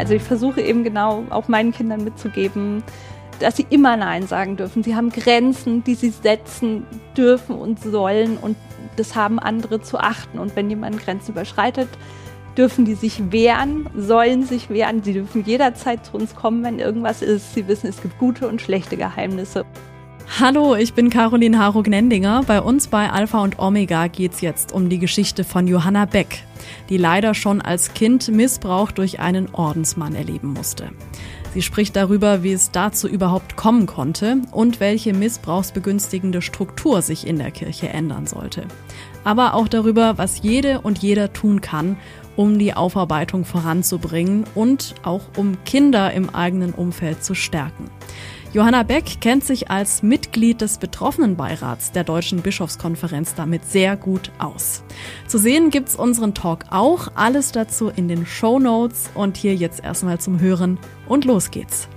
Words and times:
Also 0.00 0.14
ich 0.14 0.22
versuche 0.22 0.62
eben 0.62 0.82
genau 0.82 1.24
auch 1.28 1.48
meinen 1.48 1.72
Kindern 1.72 2.04
mitzugeben, 2.04 2.82
dass 3.38 3.58
sie 3.58 3.66
immer 3.68 3.98
Nein 3.98 4.26
sagen 4.26 4.56
dürfen. 4.56 4.82
Sie 4.82 4.96
haben 4.96 5.10
Grenzen, 5.10 5.84
die 5.84 5.94
sie 5.94 6.08
setzen 6.08 6.86
dürfen 7.14 7.54
und 7.54 7.82
sollen 7.82 8.38
und 8.38 8.56
das 8.96 9.14
haben 9.14 9.38
andere 9.38 9.82
zu 9.82 9.98
achten. 9.98 10.38
Und 10.38 10.56
wenn 10.56 10.70
jemand 10.70 11.04
Grenzen 11.04 11.32
überschreitet, 11.32 11.88
dürfen 12.56 12.86
die 12.86 12.94
sich 12.94 13.30
wehren, 13.30 13.90
sollen 13.94 14.44
sich 14.44 14.70
wehren. 14.70 15.02
Sie 15.02 15.12
dürfen 15.12 15.44
jederzeit 15.44 16.06
zu 16.06 16.16
uns 16.16 16.34
kommen, 16.34 16.64
wenn 16.64 16.78
irgendwas 16.78 17.20
ist. 17.20 17.52
Sie 17.52 17.68
wissen, 17.68 17.86
es 17.86 18.00
gibt 18.00 18.18
gute 18.18 18.48
und 18.48 18.62
schlechte 18.62 18.96
Geheimnisse. 18.96 19.66
Hallo, 20.38 20.76
ich 20.76 20.94
bin 20.94 21.10
Caroline 21.10 21.58
Harug-Nendinger. 21.58 22.44
Bei 22.46 22.62
uns 22.62 22.86
bei 22.86 23.10
Alpha 23.10 23.42
und 23.42 23.58
Omega 23.58 24.06
geht 24.06 24.32
es 24.32 24.40
jetzt 24.40 24.72
um 24.72 24.88
die 24.88 25.00
Geschichte 25.00 25.42
von 25.44 25.66
Johanna 25.66 26.04
Beck, 26.06 26.44
die 26.88 26.96
leider 26.96 27.34
schon 27.34 27.60
als 27.60 27.92
Kind 27.94 28.28
Missbrauch 28.28 28.92
durch 28.92 29.18
einen 29.18 29.52
Ordensmann 29.52 30.14
erleben 30.14 30.52
musste. 30.52 30.92
Sie 31.52 31.62
spricht 31.62 31.96
darüber, 31.96 32.44
wie 32.44 32.52
es 32.52 32.70
dazu 32.70 33.08
überhaupt 33.08 33.56
kommen 33.56 33.86
konnte 33.86 34.38
und 34.52 34.78
welche 34.78 35.12
missbrauchsbegünstigende 35.12 36.42
Struktur 36.42 37.02
sich 37.02 37.26
in 37.26 37.38
der 37.38 37.50
Kirche 37.50 37.88
ändern 37.88 38.28
sollte. 38.28 38.62
Aber 39.24 39.54
auch 39.54 39.66
darüber, 39.66 40.16
was 40.16 40.42
jede 40.42 40.80
und 40.80 40.98
jeder 41.00 41.32
tun 41.32 41.60
kann, 41.60 41.96
um 42.36 42.58
die 42.58 42.72
Aufarbeitung 42.72 43.44
voranzubringen 43.44 44.44
und 44.54 44.94
auch 45.02 45.22
um 45.36 45.62
Kinder 45.64 46.12
im 46.12 46.30
eigenen 46.30 46.72
Umfeld 46.72 47.24
zu 47.24 47.34
stärken. 47.34 47.90
Johanna 48.52 48.82
Beck 48.82 49.20
kennt 49.20 49.44
sich 49.44 49.70
als 49.70 50.02
Mitglied 50.02 50.60
des 50.60 50.78
Betroffenenbeirats 50.78 51.92
der 51.92 52.02
Deutschen 52.02 52.42
Bischofskonferenz 52.42 53.36
damit 53.36 53.64
sehr 53.64 53.96
gut 53.96 54.32
aus. 54.40 54.82
Zu 55.28 55.38
sehen 55.38 55.70
gibt's 55.70 55.94
unseren 55.94 56.34
Talk 56.34 56.64
auch, 56.70 57.12
alles 57.14 57.52
dazu 57.52 57.92
in 57.94 58.08
den 58.08 58.26
Show 58.26 58.58
Notes 58.58 59.08
und 59.14 59.36
hier 59.36 59.54
jetzt 59.54 59.84
erstmal 59.84 60.18
zum 60.18 60.40
Hören 60.40 60.80
und 61.06 61.26
los 61.26 61.52
geht's. 61.52 61.88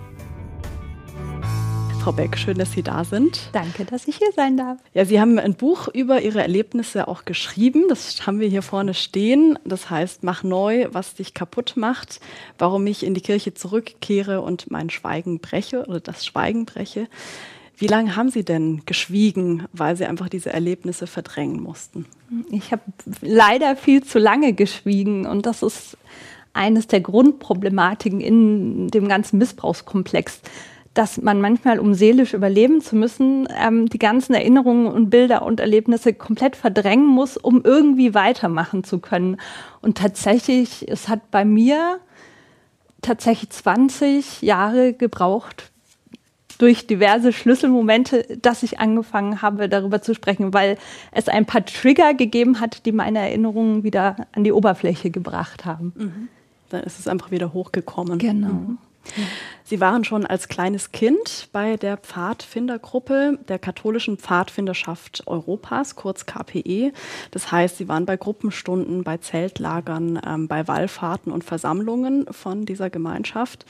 Frau 2.03 2.11
Beck, 2.11 2.37
schön, 2.37 2.57
dass 2.57 2.73
Sie 2.73 2.83
da 2.83 3.05
sind. 3.05 3.39
Danke, 3.53 3.85
dass 3.85 4.09
ich 4.09 4.17
hier 4.17 4.33
sein 4.35 4.57
darf. 4.57 4.77
Ja, 4.93 5.05
Sie 5.05 5.21
haben 5.21 5.39
ein 5.39 5.53
Buch 5.53 5.87
über 5.87 6.21
Ihre 6.21 6.41
Erlebnisse 6.41 7.07
auch 7.07 7.23
geschrieben. 7.23 7.85
Das 7.87 8.27
haben 8.27 8.41
wir 8.41 8.49
hier 8.49 8.61
vorne 8.61 8.93
stehen. 8.93 9.57
Das 9.63 9.89
heißt, 9.89 10.21
mach 10.21 10.43
neu, 10.43 10.89
was 10.91 11.13
dich 11.13 11.33
kaputt 11.33 11.75
macht, 11.77 12.19
warum 12.57 12.85
ich 12.87 13.05
in 13.05 13.13
die 13.13 13.21
Kirche 13.21 13.53
zurückkehre 13.53 14.41
und 14.41 14.69
mein 14.69 14.89
Schweigen 14.89 15.39
breche 15.39 15.85
oder 15.85 16.01
das 16.01 16.25
Schweigen 16.25 16.65
breche. 16.65 17.07
Wie 17.77 17.87
lange 17.87 18.17
haben 18.17 18.29
Sie 18.29 18.43
denn 18.43 18.81
geschwiegen, 18.85 19.63
weil 19.71 19.95
Sie 19.95 20.05
einfach 20.05 20.27
diese 20.27 20.51
Erlebnisse 20.51 21.07
verdrängen 21.07 21.63
mussten? 21.63 22.05
Ich 22.51 22.73
habe 22.73 22.81
leider 23.21 23.77
viel 23.77 24.03
zu 24.03 24.19
lange 24.19 24.51
geschwiegen 24.51 25.25
und 25.25 25.45
das 25.45 25.63
ist 25.63 25.97
eines 26.51 26.87
der 26.87 26.99
Grundproblematiken 26.99 28.19
in 28.19 28.89
dem 28.89 29.07
ganzen 29.07 29.37
Missbrauchskomplex 29.37 30.41
dass 30.94 31.22
man 31.22 31.41
manchmal, 31.41 31.80
um 31.80 31.94
seelisch 31.94 32.33
überleben 32.33 32.81
zu 32.81 32.95
müssen, 32.95 33.47
ähm, 33.59 33.88
die 33.88 33.99
ganzen 33.99 34.33
Erinnerungen 34.33 34.88
und 34.88 35.09
Bilder 35.09 35.44
und 35.44 35.59
Erlebnisse 35.59 36.13
komplett 36.13 36.55
verdrängen 36.55 37.08
muss, 37.08 37.38
um 37.38 37.61
irgendwie 37.63 38.13
weitermachen 38.13 38.83
zu 38.83 38.99
können. 38.99 39.38
Und 39.81 39.97
tatsächlich, 39.97 40.86
es 40.88 41.09
hat 41.09 41.31
bei 41.31 41.45
mir 41.45 41.99
tatsächlich 43.02 43.49
20 43.49 44.41
Jahre 44.41 44.94
gebraucht, 44.94 45.71
durch 46.59 46.88
diverse 46.88 47.33
Schlüsselmomente, 47.33 48.38
dass 48.41 48.64
ich 48.64 48.80
angefangen 48.80 49.41
habe, 49.41 49.67
darüber 49.67 50.02
zu 50.02 50.14
sprechen, 50.14 50.53
weil 50.53 50.77
es 51.11 51.27
ein 51.27 51.45
paar 51.45 51.66
Trigger 51.66 52.14
gegeben 52.14 52.59
hat, 52.59 52.86
die 52.86 52.91
meine 52.91 53.19
Erinnerungen 53.19 53.83
wieder 53.83 54.27
an 54.33 54.44
die 54.44 54.52
Oberfläche 54.52 55.09
gebracht 55.09 55.66
haben. 55.66 55.94
Mhm. 55.95 56.27
Dann 56.69 56.83
ist 56.83 56.99
es 56.99 57.08
einfach 57.08 57.31
wieder 57.31 57.53
hochgekommen. 57.53 58.19
Genau. 58.19 58.47
Mhm. 58.47 58.77
Sie 59.66 59.80
waren 59.80 60.03
schon 60.03 60.25
als 60.25 60.50
kleines 60.50 60.92
Kind 60.92 61.47
bei 61.53 61.78
der 61.78 61.95
Pfadfindergruppe 61.95 63.39
der 63.47 63.59
katholischen 63.59 64.17
Pfadfinderschaft 64.17 65.23
Europas, 65.26 65.95
kurz 65.95 66.26
KPE. 66.26 66.92
Das 67.32 67.52
heißt, 67.52 67.77
Sie 67.77 67.87
waren 67.87 68.05
bei 68.05 68.17
Gruppenstunden, 68.17 69.04
bei 69.04 69.17
Zeltlagern, 69.17 70.20
ähm, 70.27 70.48
bei 70.49 70.67
Wallfahrten 70.67 71.32
und 71.32 71.45
Versammlungen 71.45 72.26
von 72.30 72.65
dieser 72.65 72.89
Gemeinschaft. 72.89 73.65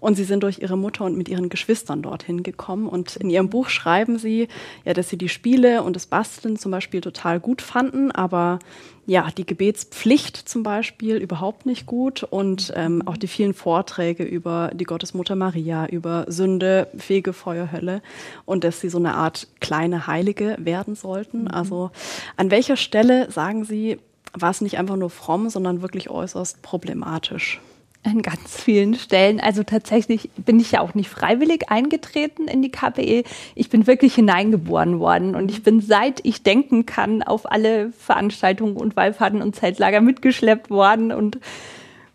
Und 0.00 0.16
Sie 0.16 0.24
sind 0.24 0.42
durch 0.42 0.58
Ihre 0.58 0.76
Mutter 0.76 1.04
und 1.04 1.16
mit 1.16 1.28
Ihren 1.28 1.48
Geschwistern 1.48 2.02
dorthin 2.02 2.42
gekommen. 2.42 2.88
Und 2.88 3.14
in 3.16 3.30
Ihrem 3.30 3.48
Buch 3.48 3.68
schreiben 3.68 4.18
Sie, 4.18 4.48
ja, 4.84 4.94
dass 4.94 5.08
Sie 5.08 5.18
die 5.18 5.28
Spiele 5.28 5.84
und 5.84 5.94
das 5.94 6.06
Basteln 6.06 6.56
zum 6.56 6.72
Beispiel 6.72 7.00
total 7.00 7.38
gut 7.38 7.62
fanden, 7.62 8.10
aber 8.10 8.58
ja, 9.06 9.28
die 9.36 9.46
Gebetspflicht 9.46 10.36
zum 10.36 10.64
Beispiel 10.64 11.16
überhaupt 11.16 11.64
nicht 11.64 11.86
gut 11.86 12.24
und 12.24 12.72
ähm, 12.74 13.02
auch 13.06 13.16
die 13.16 13.28
vielen 13.28 13.54
Vorträge 13.54 14.24
über 14.24 14.72
die 14.74 14.84
Gottesmutter 14.84 15.35
Maria, 15.36 15.86
über 15.86 16.24
Sünde, 16.28 16.88
Fegefeuer, 16.96 17.70
Hölle 17.72 18.02
und 18.44 18.64
dass 18.64 18.80
sie 18.80 18.88
so 18.88 18.98
eine 18.98 19.14
Art 19.14 19.48
kleine 19.60 20.06
Heilige 20.06 20.56
werden 20.58 20.94
sollten. 20.94 21.42
Mhm. 21.42 21.48
Also 21.48 21.90
an 22.36 22.50
welcher 22.50 22.76
Stelle, 22.76 23.30
sagen 23.30 23.64
Sie, 23.64 23.98
war 24.32 24.50
es 24.50 24.60
nicht 24.60 24.78
einfach 24.78 24.96
nur 24.96 25.10
fromm, 25.10 25.48
sondern 25.48 25.82
wirklich 25.82 26.10
äußerst 26.10 26.62
problematisch? 26.62 27.60
An 28.02 28.22
ganz 28.22 28.60
vielen 28.60 28.94
Stellen. 28.94 29.40
Also 29.40 29.64
tatsächlich 29.64 30.30
bin 30.36 30.60
ich 30.60 30.72
ja 30.72 30.80
auch 30.80 30.94
nicht 30.94 31.08
freiwillig 31.08 31.70
eingetreten 31.70 32.46
in 32.46 32.62
die 32.62 32.70
KPE. 32.70 33.24
Ich 33.56 33.68
bin 33.68 33.88
wirklich 33.88 34.14
hineingeboren 34.14 35.00
worden 35.00 35.34
und 35.34 35.50
ich 35.50 35.64
bin 35.64 35.80
seit 35.80 36.24
ich 36.24 36.44
denken 36.44 36.86
kann 36.86 37.24
auf 37.24 37.50
alle 37.50 37.90
Veranstaltungen 37.92 38.76
und 38.76 38.94
Wallfahrten 38.94 39.42
und 39.42 39.56
Zeltlager 39.56 40.00
mitgeschleppt 40.00 40.70
worden 40.70 41.10
und 41.10 41.40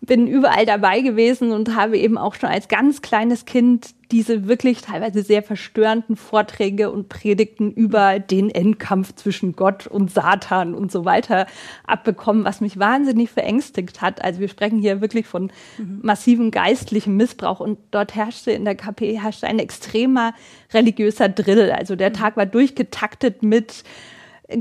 bin 0.01 0.25
überall 0.25 0.65
dabei 0.65 1.01
gewesen 1.01 1.51
und 1.51 1.75
habe 1.75 1.97
eben 1.97 2.17
auch 2.17 2.33
schon 2.33 2.49
als 2.49 2.67
ganz 2.67 3.03
kleines 3.03 3.45
Kind 3.45 3.93
diese 4.11 4.47
wirklich 4.47 4.81
teilweise 4.81 5.21
sehr 5.21 5.43
verstörenden 5.43 6.15
Vorträge 6.15 6.91
und 6.91 7.07
Predigten 7.07 7.71
über 7.71 8.19
den 8.19 8.49
Endkampf 8.49 9.13
zwischen 9.15 9.55
Gott 9.55 9.85
und 9.85 10.11
Satan 10.11 10.73
und 10.73 10.91
so 10.91 11.05
weiter 11.05 11.45
abbekommen, 11.85 12.43
was 12.43 12.61
mich 12.61 12.79
wahnsinnig 12.79 13.29
verängstigt 13.29 14.01
hat. 14.01 14.23
Also 14.23 14.39
wir 14.39 14.49
sprechen 14.49 14.79
hier 14.79 15.01
wirklich 15.01 15.27
von 15.27 15.51
mhm. 15.77 15.99
massivem 16.01 16.49
geistlichem 16.49 17.15
Missbrauch 17.15 17.59
und 17.59 17.77
dort 17.91 18.15
herrschte 18.15 18.51
in 18.51 18.65
der 18.65 18.75
KP 18.75 19.19
herrschte 19.21 19.45
ein 19.45 19.59
extremer 19.59 20.33
religiöser 20.73 21.29
Drill. 21.29 21.71
Also 21.71 21.95
der 21.95 22.09
mhm. 22.09 22.15
Tag 22.15 22.37
war 22.37 22.47
durchgetaktet 22.47 23.43
mit 23.43 23.83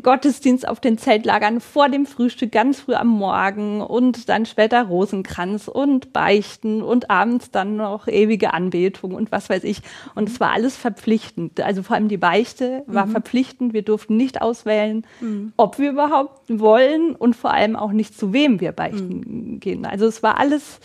Gottesdienst 0.02 0.66
auf 0.66 0.80
den 0.80 0.98
Zeltlagern 0.98 1.60
vor 1.60 1.88
dem 1.88 2.06
Frühstück 2.06 2.52
ganz 2.52 2.80
früh 2.80 2.94
am 2.94 3.08
Morgen 3.08 3.80
und 3.80 4.28
dann 4.28 4.46
später 4.46 4.82
Rosenkranz 4.82 5.68
und 5.68 6.12
Beichten 6.12 6.82
und 6.82 7.10
abends 7.10 7.50
dann 7.50 7.76
noch 7.76 8.08
ewige 8.08 8.54
Anbetung 8.54 9.14
und 9.14 9.32
was 9.32 9.50
weiß 9.50 9.64
ich. 9.64 9.82
Und 10.14 10.28
es 10.28 10.40
war 10.40 10.52
alles 10.52 10.76
verpflichtend. 10.76 11.60
Also 11.60 11.82
vor 11.82 11.96
allem 11.96 12.08
die 12.08 12.16
Beichte 12.16 12.84
war 12.86 13.06
mhm. 13.06 13.12
verpflichtend. 13.12 13.72
Wir 13.72 13.82
durften 13.82 14.16
nicht 14.16 14.40
auswählen, 14.42 15.04
mhm. 15.20 15.52
ob 15.56 15.78
wir 15.78 15.90
überhaupt 15.90 16.40
wollen 16.48 17.14
und 17.14 17.36
vor 17.36 17.52
allem 17.52 17.76
auch 17.76 17.92
nicht 17.92 18.18
zu 18.18 18.32
wem 18.32 18.60
wir 18.60 18.72
beichten 18.72 19.52
mhm. 19.54 19.60
gehen. 19.60 19.86
Also 19.86 20.06
es 20.06 20.22
war 20.22 20.38
alles 20.38 20.80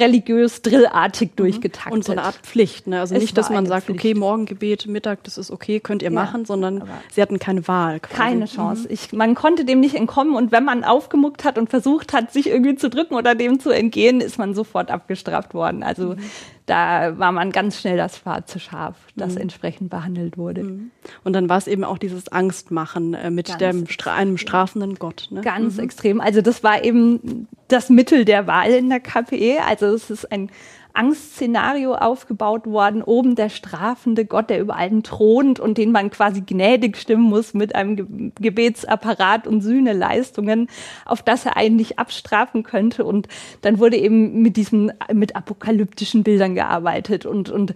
religiös 0.00 0.62
drillartig 0.62 1.30
mhm. 1.30 1.36
durchgetaktet. 1.36 1.92
Und 1.92 2.04
so 2.04 2.12
eine 2.12 2.22
Art 2.22 2.36
Pflicht. 2.36 2.86
Ne? 2.86 3.00
Also 3.00 3.14
es 3.14 3.20
nicht, 3.20 3.36
dass 3.36 3.50
man 3.50 3.66
sagt, 3.66 3.86
Pflicht. 3.86 4.00
okay, 4.00 4.14
Morgengebet, 4.14 4.86
Mittag, 4.86 5.24
das 5.24 5.38
ist 5.38 5.50
okay, 5.50 5.80
könnt 5.80 6.02
ihr 6.02 6.10
ja, 6.10 6.14
machen, 6.14 6.44
sondern 6.44 6.84
sie 7.12 7.22
hatten 7.22 7.38
keine 7.38 7.66
Wahl. 7.68 8.00
Quasi. 8.00 8.14
Keine 8.14 8.46
Chance. 8.46 8.82
Mhm. 8.82 8.94
Ich, 8.94 9.12
man 9.12 9.34
konnte 9.34 9.64
dem 9.64 9.80
nicht 9.80 9.94
entkommen 9.94 10.34
und 10.34 10.52
wenn 10.52 10.64
man 10.64 10.84
aufgemuckt 10.84 11.44
hat 11.44 11.58
und 11.58 11.70
versucht 11.70 12.12
hat, 12.12 12.32
sich 12.32 12.48
irgendwie 12.48 12.76
zu 12.76 12.90
drücken 12.90 13.14
oder 13.14 13.34
dem 13.34 13.60
zu 13.60 13.70
entgehen, 13.70 14.20
ist 14.20 14.38
man 14.38 14.54
sofort 14.54 14.90
abgestraft 14.90 15.54
worden. 15.54 15.82
Also 15.82 16.14
mhm 16.14 16.20
da 16.66 17.18
war 17.18 17.30
man 17.32 17.52
ganz 17.52 17.80
schnell 17.80 17.96
das 17.96 18.18
schwarze 18.18 18.58
Schaf, 18.58 18.96
das 19.16 19.34
mhm. 19.34 19.42
entsprechend 19.42 19.90
behandelt 19.90 20.38
wurde. 20.38 20.62
Mhm. 20.62 20.90
Und 21.22 21.34
dann 21.34 21.48
war 21.48 21.58
es 21.58 21.66
eben 21.66 21.84
auch 21.84 21.98
dieses 21.98 22.28
Angstmachen 22.28 23.12
äh, 23.12 23.30
mit 23.30 23.60
dem, 23.60 23.86
einem 24.06 24.38
strafenden 24.38 24.94
Gott. 24.94 25.28
Ne? 25.30 25.42
Ganz 25.42 25.76
mhm. 25.76 25.84
extrem. 25.84 26.20
Also 26.20 26.40
das 26.40 26.62
war 26.64 26.82
eben 26.82 27.48
das 27.68 27.90
Mittel 27.90 28.24
der 28.24 28.46
Wahl 28.46 28.70
in 28.70 28.88
der 28.88 29.00
KPE. 29.00 29.58
Also 29.66 29.86
es 29.86 30.10
ist 30.10 30.32
ein 30.32 30.50
Angstszenario 30.94 31.94
aufgebaut 31.94 32.66
worden, 32.66 33.02
oben 33.02 33.34
der 33.34 33.48
strafende 33.48 34.24
Gott, 34.24 34.48
der 34.48 34.60
über 34.60 34.76
allen 34.76 35.02
thront 35.02 35.58
und 35.58 35.76
den 35.76 35.90
man 35.90 36.10
quasi 36.10 36.40
gnädig 36.40 36.96
stimmen 36.96 37.24
muss 37.24 37.52
mit 37.52 37.74
einem 37.74 38.32
Gebetsapparat 38.40 39.48
und 39.48 39.60
Sühneleistungen, 39.60 40.68
auf 41.04 41.22
das 41.22 41.46
er 41.46 41.56
eigentlich 41.56 41.98
abstrafen 41.98 42.62
könnte. 42.62 43.04
Und 43.04 43.26
dann 43.62 43.80
wurde 43.80 43.96
eben 43.96 44.40
mit 44.40 44.56
diesen, 44.56 44.92
mit 45.12 45.34
apokalyptischen 45.34 46.22
Bildern 46.22 46.54
gearbeitet 46.54 47.26
und, 47.26 47.50
und 47.50 47.74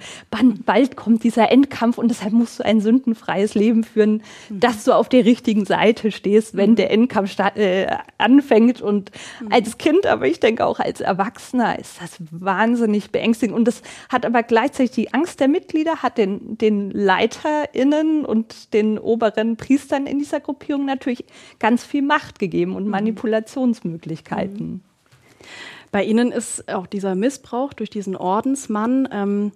bald 0.64 0.96
kommt 0.96 1.24
dieser 1.24 1.50
Endkampf 1.50 1.98
und 1.98 2.08
deshalb 2.08 2.32
musst 2.32 2.60
du 2.60 2.64
ein 2.64 2.80
sündenfreies 2.80 3.54
Leben 3.54 3.82
führen, 3.82 4.22
mhm. 4.48 4.60
dass 4.60 4.84
du 4.84 4.92
auf 4.92 5.08
der 5.08 5.24
richtigen 5.24 5.64
Seite 5.64 6.12
stehst, 6.12 6.56
wenn 6.56 6.70
mhm. 6.70 6.76
der 6.76 6.92
Endkampf 6.92 7.36
äh, 7.56 7.88
anfängt. 8.16 8.80
Und 8.80 9.10
mhm. 9.40 9.48
als 9.50 9.76
Kind, 9.78 10.06
aber 10.06 10.28
ich 10.28 10.38
denke 10.38 10.64
auch 10.64 10.78
als 10.78 11.00
Erwachsener 11.00 11.78
ist 11.80 12.00
das 12.00 12.18
wahnsinnig 12.30 13.07
beängstigend. 13.12 13.56
Und 13.56 13.66
das 13.66 13.82
hat 14.08 14.24
aber 14.24 14.42
gleichzeitig 14.42 14.92
die 14.92 15.14
Angst 15.14 15.40
der 15.40 15.48
Mitglieder, 15.48 16.02
hat 16.02 16.18
den, 16.18 16.58
den 16.58 16.90
LeiterInnen 16.90 18.24
und 18.24 18.72
den 18.74 18.98
oberen 18.98 19.56
Priestern 19.56 20.06
in 20.06 20.18
dieser 20.18 20.40
Gruppierung 20.40 20.84
natürlich 20.84 21.24
ganz 21.58 21.84
viel 21.84 22.02
Macht 22.02 22.38
gegeben 22.38 22.74
und 22.76 22.84
mhm. 22.84 22.90
Manipulationsmöglichkeiten. 22.90 24.66
Mhm. 24.66 24.80
Bei 25.90 26.04
Ihnen 26.04 26.32
ist 26.32 26.68
auch 26.68 26.86
dieser 26.86 27.14
Missbrauch 27.14 27.72
durch 27.72 27.88
diesen 27.88 28.14
Ordensmann 28.14 29.08
ähm, 29.10 29.52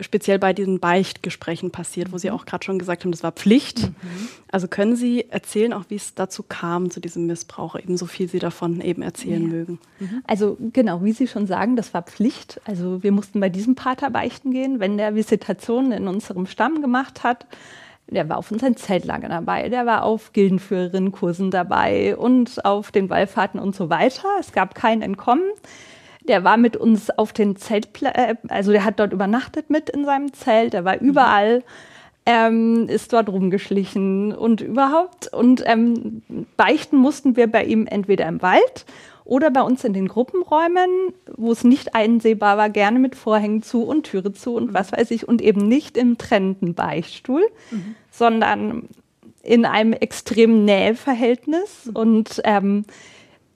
speziell 0.00 0.38
bei 0.38 0.52
diesen 0.52 0.80
Beichtgesprächen 0.80 1.70
passiert, 1.70 2.12
wo 2.12 2.18
Sie 2.18 2.28
mhm. 2.28 2.36
auch 2.36 2.46
gerade 2.46 2.64
schon 2.64 2.78
gesagt 2.78 3.04
haben, 3.04 3.10
das 3.12 3.22
war 3.22 3.32
Pflicht. 3.32 3.88
Mhm. 3.88 4.28
Also 4.50 4.68
können 4.68 4.96
Sie 4.96 5.30
erzählen 5.30 5.72
auch, 5.72 5.84
wie 5.88 5.96
es 5.96 6.14
dazu 6.14 6.42
kam, 6.42 6.90
zu 6.90 7.00
diesem 7.00 7.26
Missbrauch, 7.26 7.76
eben 7.76 7.96
so 7.96 8.06
viel 8.06 8.28
Sie 8.28 8.38
davon 8.38 8.80
eben 8.80 9.02
erzählen 9.02 9.42
ja. 9.42 9.48
mögen? 9.48 9.78
Mhm. 10.00 10.22
Also 10.26 10.56
genau, 10.72 11.02
wie 11.04 11.12
Sie 11.12 11.26
schon 11.26 11.46
sagen, 11.46 11.76
das 11.76 11.94
war 11.94 12.02
Pflicht. 12.02 12.60
Also 12.64 13.02
wir 13.02 13.12
mussten 13.12 13.40
bei 13.40 13.48
diesem 13.48 13.74
Pater 13.74 14.10
beichten 14.10 14.50
gehen, 14.50 14.80
wenn 14.80 14.96
der 14.96 15.14
Visitationen 15.14 15.92
in 15.92 16.08
unserem 16.08 16.46
Stamm 16.46 16.80
gemacht 16.80 17.22
hat. 17.22 17.46
Der 18.08 18.28
war 18.28 18.36
auf 18.36 18.50
unseren 18.50 18.76
Zeltlager 18.76 19.28
dabei, 19.28 19.70
der 19.70 19.86
war 19.86 20.02
auf 20.02 20.34
Gildenführerinnenkursen 20.34 21.50
dabei 21.50 22.16
und 22.16 22.62
auf 22.64 22.92
den 22.92 23.08
Wallfahrten 23.08 23.58
und 23.58 23.74
so 23.74 23.88
weiter. 23.88 24.28
Es 24.38 24.52
gab 24.52 24.74
kein 24.74 25.00
Entkommen. 25.00 25.50
Der 26.26 26.44
war 26.44 26.56
mit 26.56 26.76
uns 26.76 27.10
auf 27.10 27.32
den 27.32 27.56
Zeltpla 27.56 28.10
äh, 28.14 28.34
also 28.48 28.72
der 28.72 28.84
hat 28.84 28.98
dort 28.98 29.12
übernachtet 29.12 29.70
mit 29.70 29.90
in 29.90 30.04
seinem 30.04 30.32
Zelt, 30.32 30.72
der 30.72 30.84
war 30.84 31.00
überall, 31.00 31.62
ähm, 32.26 32.88
ist 32.88 33.12
dort 33.12 33.28
rumgeschlichen 33.28 34.32
und 34.32 34.60
überhaupt. 34.60 35.32
Und 35.32 35.62
ähm, 35.66 36.22
beichten 36.56 36.96
mussten 36.96 37.36
wir 37.36 37.50
bei 37.50 37.64
ihm 37.64 37.86
entweder 37.86 38.26
im 38.26 38.40
Wald 38.42 38.86
oder 39.24 39.50
bei 39.50 39.62
uns 39.62 39.84
in 39.84 39.94
den 39.94 40.08
Gruppenräumen, 40.08 41.12
wo 41.36 41.52
es 41.52 41.64
nicht 41.64 41.94
einsehbar 41.94 42.56
war, 42.56 42.68
gerne 42.70 42.98
mit 42.98 43.14
Vorhängen 43.14 43.62
zu 43.62 43.82
und 43.82 44.04
Türe 44.04 44.32
zu 44.32 44.54
und 44.54 44.74
was 44.74 44.92
weiß 44.92 45.10
ich 45.10 45.26
und 45.26 45.40
eben 45.40 45.66
nicht 45.66 45.96
im 45.96 46.18
trennenden 46.18 46.74
Beichtstuhl, 46.74 47.42
mhm. 47.70 47.94
sondern 48.10 48.88
in 49.42 49.64
einem 49.64 49.92
extremen 49.92 50.64
Näheverhältnis 50.64 51.86
mhm. 51.86 51.96
und 51.96 52.40
ähm, 52.44 52.84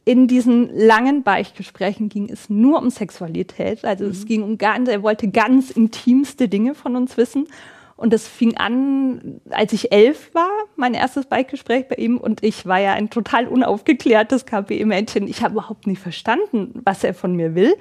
in 0.09 0.27
diesen 0.27 0.75
langen 0.75 1.23
Beichtgesprächen 1.23 2.09
ging 2.09 2.31
es 2.31 2.49
nur 2.49 2.81
um 2.81 2.89
Sexualität. 2.89 3.85
Also 3.85 4.07
mhm. 4.07 4.11
es 4.11 4.25
ging 4.25 4.43
um 4.43 4.57
ganz, 4.57 4.89
er 4.89 5.03
wollte 5.03 5.29
ganz 5.29 5.71
intimste 5.71 6.49
Dinge 6.49 6.75
von 6.75 6.97
uns 6.97 7.19
wissen. 7.19 7.47
Und 7.95 8.15
das 8.15 8.27
fing 8.27 8.57
an, 8.57 9.43
als 9.51 9.75
ich 9.75 9.93
elf 9.93 10.35
war, 10.35 10.49
mein 10.77 10.95
erstes 10.95 11.27
Beichtgespräch 11.27 11.89
bei 11.89 11.97
ihm. 11.97 12.17
Und 12.17 12.43
ich 12.43 12.65
war 12.65 12.81
ja 12.81 12.95
ein 12.95 13.11
total 13.11 13.49
unaufgeklärtes 13.49 14.47
KPE-Mädchen. 14.47 15.29
Ich 15.29 15.43
habe 15.43 15.53
überhaupt 15.53 15.87
nicht 15.87 16.01
verstanden, 16.01 16.81
was 16.85 17.05
er 17.05 17.13
von 17.13 17.37
mir 17.37 17.55
will. 17.55 17.75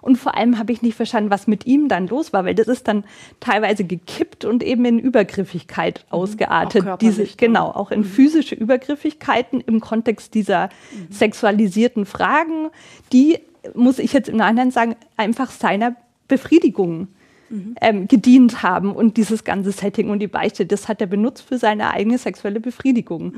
Und 0.00 0.16
vor 0.16 0.36
allem 0.36 0.58
habe 0.58 0.72
ich 0.72 0.82
nicht 0.82 0.94
verstanden, 0.94 1.30
was 1.30 1.46
mit 1.46 1.66
ihm 1.66 1.88
dann 1.88 2.06
los 2.06 2.32
war, 2.32 2.44
weil 2.44 2.54
das 2.54 2.68
ist 2.68 2.88
dann 2.88 3.04
teilweise 3.38 3.84
gekippt 3.84 4.44
und 4.44 4.62
eben 4.62 4.84
in 4.84 4.98
Übergriffigkeit 4.98 6.04
mhm. 6.06 6.12
ausgeartet. 6.12 6.86
Auch 6.86 6.98
Diese, 6.98 7.24
genau, 7.24 7.66
auch 7.66 7.90
in 7.90 8.00
mhm. 8.00 8.04
physische 8.04 8.54
Übergriffigkeiten 8.54 9.60
im 9.60 9.80
Kontext 9.80 10.34
dieser 10.34 10.66
mhm. 10.66 11.12
sexualisierten 11.12 12.06
Fragen, 12.06 12.70
die, 13.12 13.38
muss 13.74 13.98
ich 13.98 14.12
jetzt 14.12 14.28
im 14.28 14.36
Nachhinein 14.36 14.70
sagen, 14.70 14.96
einfach 15.16 15.50
seiner 15.50 15.96
Befriedigung 16.28 17.08
mhm. 17.50 17.74
ähm, 17.80 18.08
gedient 18.08 18.62
haben. 18.62 18.92
Und 18.92 19.16
dieses 19.16 19.44
ganze 19.44 19.72
Setting 19.72 20.08
und 20.08 20.20
die 20.20 20.28
Beichte, 20.28 20.64
das 20.66 20.88
hat 20.88 21.00
er 21.00 21.06
benutzt 21.06 21.42
für 21.42 21.58
seine 21.58 21.90
eigene 21.90 22.18
sexuelle 22.18 22.60
Befriedigung. 22.60 23.34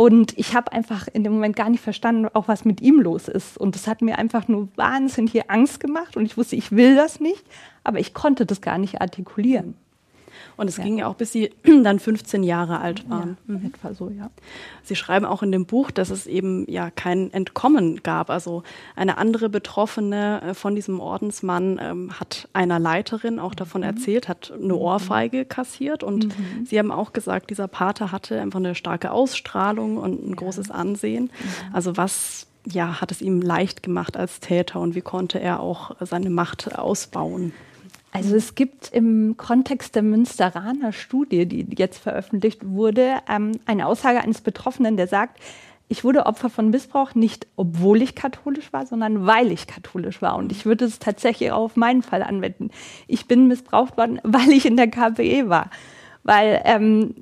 Und 0.00 0.38
ich 0.38 0.54
habe 0.54 0.72
einfach 0.72 1.08
in 1.12 1.24
dem 1.24 1.32
Moment 1.32 1.56
gar 1.56 1.68
nicht 1.68 1.82
verstanden, 1.82 2.28
auch 2.32 2.46
was 2.46 2.64
mit 2.64 2.80
ihm 2.80 3.00
los 3.00 3.26
ist. 3.26 3.58
Und 3.58 3.74
das 3.74 3.88
hat 3.88 4.00
mir 4.00 4.16
einfach 4.16 4.46
nur 4.46 4.68
wahnsinnig 4.76 5.50
Angst 5.50 5.80
gemacht. 5.80 6.16
Und 6.16 6.24
ich 6.24 6.36
wusste, 6.36 6.54
ich 6.54 6.70
will 6.70 6.94
das 6.94 7.18
nicht, 7.18 7.44
aber 7.82 7.98
ich 7.98 8.14
konnte 8.14 8.46
das 8.46 8.60
gar 8.60 8.78
nicht 8.78 9.00
artikulieren. 9.00 9.74
Und 10.56 10.68
es 10.68 10.76
ja. 10.76 10.84
ging 10.84 10.98
ja 10.98 11.06
auch, 11.06 11.14
bis 11.14 11.32
Sie 11.32 11.50
dann 11.82 11.98
15 11.98 12.42
Jahre 12.42 12.80
alt 12.80 13.08
waren. 13.08 13.36
Ja, 13.46 13.54
mhm. 13.54 13.66
etwa 13.66 13.94
so, 13.94 14.10
ja. 14.10 14.30
Sie 14.82 14.96
schreiben 14.96 15.24
auch 15.24 15.42
in 15.42 15.52
dem 15.52 15.66
Buch, 15.66 15.90
dass 15.90 16.10
es 16.10 16.26
eben 16.26 16.68
ja 16.70 16.90
kein 16.90 17.32
Entkommen 17.32 18.02
gab. 18.02 18.30
Also 18.30 18.62
eine 18.96 19.18
andere 19.18 19.48
Betroffene 19.48 20.42
äh, 20.42 20.54
von 20.54 20.74
diesem 20.74 21.00
Ordensmann 21.00 21.78
ähm, 21.80 22.12
hat 22.18 22.48
einer 22.52 22.78
Leiterin 22.78 23.38
auch 23.38 23.54
davon 23.54 23.82
mhm. 23.82 23.88
erzählt, 23.88 24.28
hat 24.28 24.52
eine 24.52 24.74
mhm. 24.74 24.80
Ohrfeige 24.80 25.44
kassiert. 25.44 26.02
Und 26.02 26.26
mhm. 26.26 26.66
Sie 26.66 26.78
haben 26.78 26.90
auch 26.90 27.12
gesagt, 27.12 27.50
dieser 27.50 27.68
Pater 27.68 28.12
hatte 28.12 28.40
einfach 28.40 28.58
eine 28.58 28.74
starke 28.74 29.10
Ausstrahlung 29.10 29.96
und 29.98 30.24
ein 30.24 30.30
ja. 30.30 30.36
großes 30.36 30.70
Ansehen. 30.70 31.24
Mhm. 31.24 31.74
Also 31.74 31.96
was 31.96 32.46
ja, 32.72 33.00
hat 33.00 33.10
es 33.12 33.22
ihm 33.22 33.40
leicht 33.40 33.82
gemacht 33.82 34.16
als 34.16 34.40
Täter 34.40 34.80
und 34.80 34.94
wie 34.94 35.00
konnte 35.00 35.40
er 35.40 35.60
auch 35.60 35.96
seine 36.00 36.30
Macht 36.30 36.78
ausbauen? 36.78 37.52
Also 38.18 38.34
es 38.34 38.56
gibt 38.56 38.90
im 38.92 39.36
Kontext 39.36 39.94
der 39.94 40.02
Münsteraner 40.02 40.92
Studie, 40.92 41.46
die 41.46 41.64
jetzt 41.76 41.98
veröffentlicht 41.98 42.66
wurde, 42.66 43.18
ähm, 43.28 43.52
eine 43.64 43.86
Aussage 43.86 44.20
eines 44.20 44.40
Betroffenen, 44.40 44.96
der 44.96 45.06
sagt, 45.06 45.38
ich 45.86 46.02
wurde 46.02 46.26
Opfer 46.26 46.50
von 46.50 46.70
Missbrauch 46.70 47.14
nicht, 47.14 47.46
obwohl 47.54 48.02
ich 48.02 48.16
katholisch 48.16 48.72
war, 48.72 48.86
sondern 48.86 49.24
weil 49.24 49.52
ich 49.52 49.68
katholisch 49.68 50.20
war. 50.20 50.34
Und 50.34 50.50
ich 50.50 50.66
würde 50.66 50.86
es 50.86 50.98
tatsächlich 50.98 51.52
auch 51.52 51.62
auf 51.62 51.76
meinen 51.76 52.02
Fall 52.02 52.24
anwenden. 52.24 52.70
Ich 53.06 53.28
bin 53.28 53.46
missbraucht 53.46 53.96
worden, 53.96 54.18
weil 54.24 54.50
ich 54.50 54.66
in 54.66 54.76
der 54.76 54.88
KPE 54.88 55.48
war. 55.48 55.70
Weil 56.24 56.60
ähm, 56.64 57.14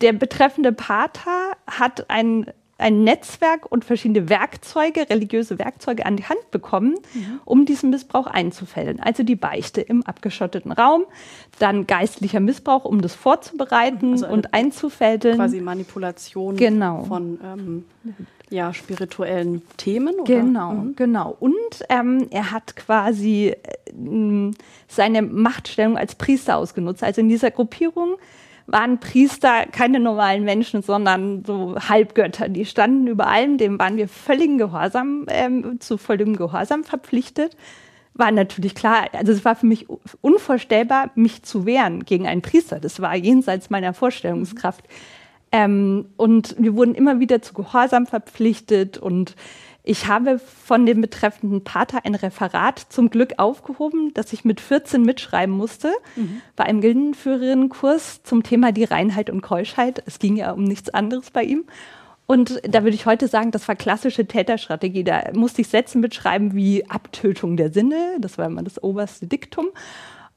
der 0.00 0.14
betreffende 0.14 0.72
Pater 0.72 1.52
hat 1.68 2.10
ein 2.10 2.46
ein 2.80 3.04
Netzwerk 3.04 3.70
und 3.70 3.84
verschiedene 3.84 4.28
Werkzeuge, 4.28 5.08
religiöse 5.08 5.58
Werkzeuge 5.58 6.06
an 6.06 6.16
die 6.16 6.24
Hand 6.24 6.50
bekommen, 6.50 6.94
mhm. 7.14 7.40
um 7.44 7.64
diesen 7.64 7.90
Missbrauch 7.90 8.26
einzufällen. 8.26 9.00
Also 9.00 9.22
die 9.22 9.36
Beichte 9.36 9.80
im 9.80 10.02
abgeschotteten 10.04 10.72
Raum, 10.72 11.04
dann 11.58 11.86
geistlicher 11.86 12.40
Missbrauch, 12.40 12.84
um 12.84 13.00
das 13.02 13.14
vorzubereiten 13.14 14.12
also 14.12 14.28
und 14.28 14.54
einzufädeln. 14.54 15.36
Quasi 15.36 15.60
Manipulation 15.60 16.56
genau. 16.56 17.04
von 17.04 17.38
ähm, 17.44 17.84
ja, 18.50 18.74
spirituellen 18.74 19.62
Themen. 19.76 20.14
Oder? 20.20 20.24
Genau, 20.24 20.72
mhm. 20.72 20.96
genau. 20.96 21.36
Und 21.38 21.54
ähm, 21.88 22.26
er 22.30 22.50
hat 22.50 22.76
quasi 22.76 23.54
äh, 23.54 24.50
seine 24.88 25.22
Machtstellung 25.22 25.96
als 25.96 26.14
Priester 26.16 26.56
ausgenutzt. 26.56 27.02
Also 27.02 27.20
in 27.20 27.28
dieser 27.28 27.50
Gruppierung 27.50 28.16
waren 28.70 29.00
Priester 29.00 29.66
keine 29.66 29.98
normalen 30.00 30.44
Menschen, 30.44 30.82
sondern 30.82 31.44
so 31.44 31.76
Halbgötter. 31.76 32.48
Die 32.48 32.64
standen 32.64 33.06
über 33.06 33.26
allem, 33.26 33.58
dem 33.58 33.78
waren 33.78 33.96
wir 33.96 34.08
völligen 34.08 34.58
Gehorsam, 34.58 35.26
ähm, 35.28 35.80
zu 35.80 35.98
vollem 35.98 36.36
Gehorsam 36.36 36.84
verpflichtet. 36.84 37.56
War 38.14 38.30
natürlich 38.30 38.74
klar, 38.74 39.06
also 39.12 39.32
es 39.32 39.44
war 39.44 39.56
für 39.56 39.66
mich 39.66 39.86
unvorstellbar, 40.20 41.10
mich 41.14 41.42
zu 41.42 41.66
wehren 41.66 42.04
gegen 42.04 42.26
einen 42.26 42.42
Priester. 42.42 42.80
Das 42.80 43.00
war 43.00 43.14
jenseits 43.16 43.70
meiner 43.70 43.92
Vorstellungskraft. 43.92 44.84
Ähm, 45.52 46.06
und 46.16 46.54
wir 46.58 46.76
wurden 46.76 46.94
immer 46.94 47.18
wieder 47.18 47.42
zu 47.42 47.54
Gehorsam 47.54 48.06
verpflichtet 48.06 48.98
und 48.98 49.34
ich 49.82 50.06
habe 50.06 50.38
von 50.38 50.84
dem 50.84 51.00
betreffenden 51.00 51.64
Pater 51.64 52.04
ein 52.04 52.14
Referat 52.14 52.78
zum 52.90 53.10
Glück 53.10 53.34
aufgehoben, 53.38 54.12
das 54.14 54.32
ich 54.32 54.44
mit 54.44 54.60
14 54.60 55.02
mitschreiben 55.02 55.54
musste, 55.54 55.90
mhm. 56.16 56.42
bei 56.56 56.64
einem 56.64 56.80
Gildenführerinnenkurs 56.80 58.22
zum 58.22 58.42
Thema 58.42 58.72
die 58.72 58.84
Reinheit 58.84 59.30
und 59.30 59.40
Keuschheit. 59.40 60.02
Es 60.06 60.18
ging 60.18 60.36
ja 60.36 60.52
um 60.52 60.64
nichts 60.64 60.90
anderes 60.90 61.30
bei 61.30 61.44
ihm. 61.44 61.64
Und 62.26 62.60
da 62.62 62.84
würde 62.84 62.94
ich 62.94 63.06
heute 63.06 63.26
sagen, 63.26 63.50
das 63.50 63.66
war 63.66 63.74
klassische 63.74 64.26
Täterstrategie. 64.26 65.02
Da 65.02 65.30
musste 65.32 65.62
ich 65.62 65.68
Sätze 65.68 65.98
mitschreiben 65.98 66.54
wie 66.54 66.88
Abtötung 66.88 67.56
der 67.56 67.72
Sinne, 67.72 68.18
das 68.20 68.38
war 68.38 68.46
immer 68.46 68.62
das 68.62 68.80
oberste 68.82 69.26
Diktum 69.26 69.66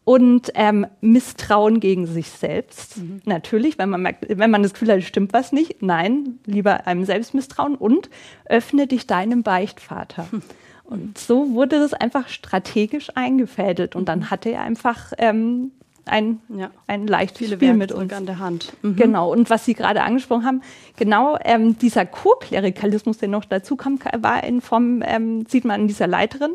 und 0.05 0.51
ähm, 0.55 0.85
Misstrauen 1.01 1.79
gegen 1.79 2.07
sich 2.07 2.29
selbst. 2.29 2.97
Mhm. 2.97 3.21
Natürlich, 3.25 3.77
wenn 3.77 3.89
man 3.89 4.01
merkt, 4.01 4.25
wenn 4.27 4.51
man 4.51 4.63
das 4.63 4.73
Gefühl 4.73 4.91
hat, 4.91 5.03
stimmt 5.03 5.33
was 5.33 5.51
nicht, 5.51 5.81
nein, 5.81 6.39
lieber 6.45 6.87
einem 6.87 7.05
selbst 7.05 7.33
misstrauen 7.33 7.75
und 7.75 8.09
öffne 8.45 8.87
dich 8.87 9.07
deinem 9.07 9.43
Beichtvater. 9.43 10.27
Mhm. 10.31 10.41
Und 10.83 11.17
so 11.17 11.53
wurde 11.53 11.79
das 11.79 11.93
einfach 11.93 12.27
strategisch 12.27 13.09
eingefädelt 13.15 13.95
und 13.95 14.09
dann 14.09 14.29
hatte 14.29 14.49
er 14.49 14.61
einfach 14.61 15.13
ähm, 15.17 15.71
ein, 16.05 16.39
ja. 16.49 16.69
ein 16.87 17.07
leichtes 17.07 17.37
Viele 17.37 17.55
Spiel 17.55 17.73
mit 17.73 17.91
uns 17.91 18.11
an 18.11 18.25
der 18.25 18.39
Hand. 18.39 18.73
Mhm. 18.81 18.95
Genau. 18.97 19.31
Und 19.31 19.49
was 19.49 19.65
Sie 19.65 19.73
gerade 19.73 20.03
angesprochen 20.03 20.45
haben, 20.45 20.61
genau 20.97 21.37
ähm, 21.43 21.77
dieser 21.77 22.05
Co-Klerikalismus, 22.05 23.17
der 23.17 23.29
noch 23.29 23.45
dazu 23.45 23.77
kam, 23.77 23.99
war 24.19 24.43
in 24.43 24.61
Form, 24.61 25.01
ähm, 25.05 25.45
sieht 25.47 25.65
man 25.65 25.81
in 25.81 25.87
dieser 25.87 26.07
Leiterin, 26.07 26.51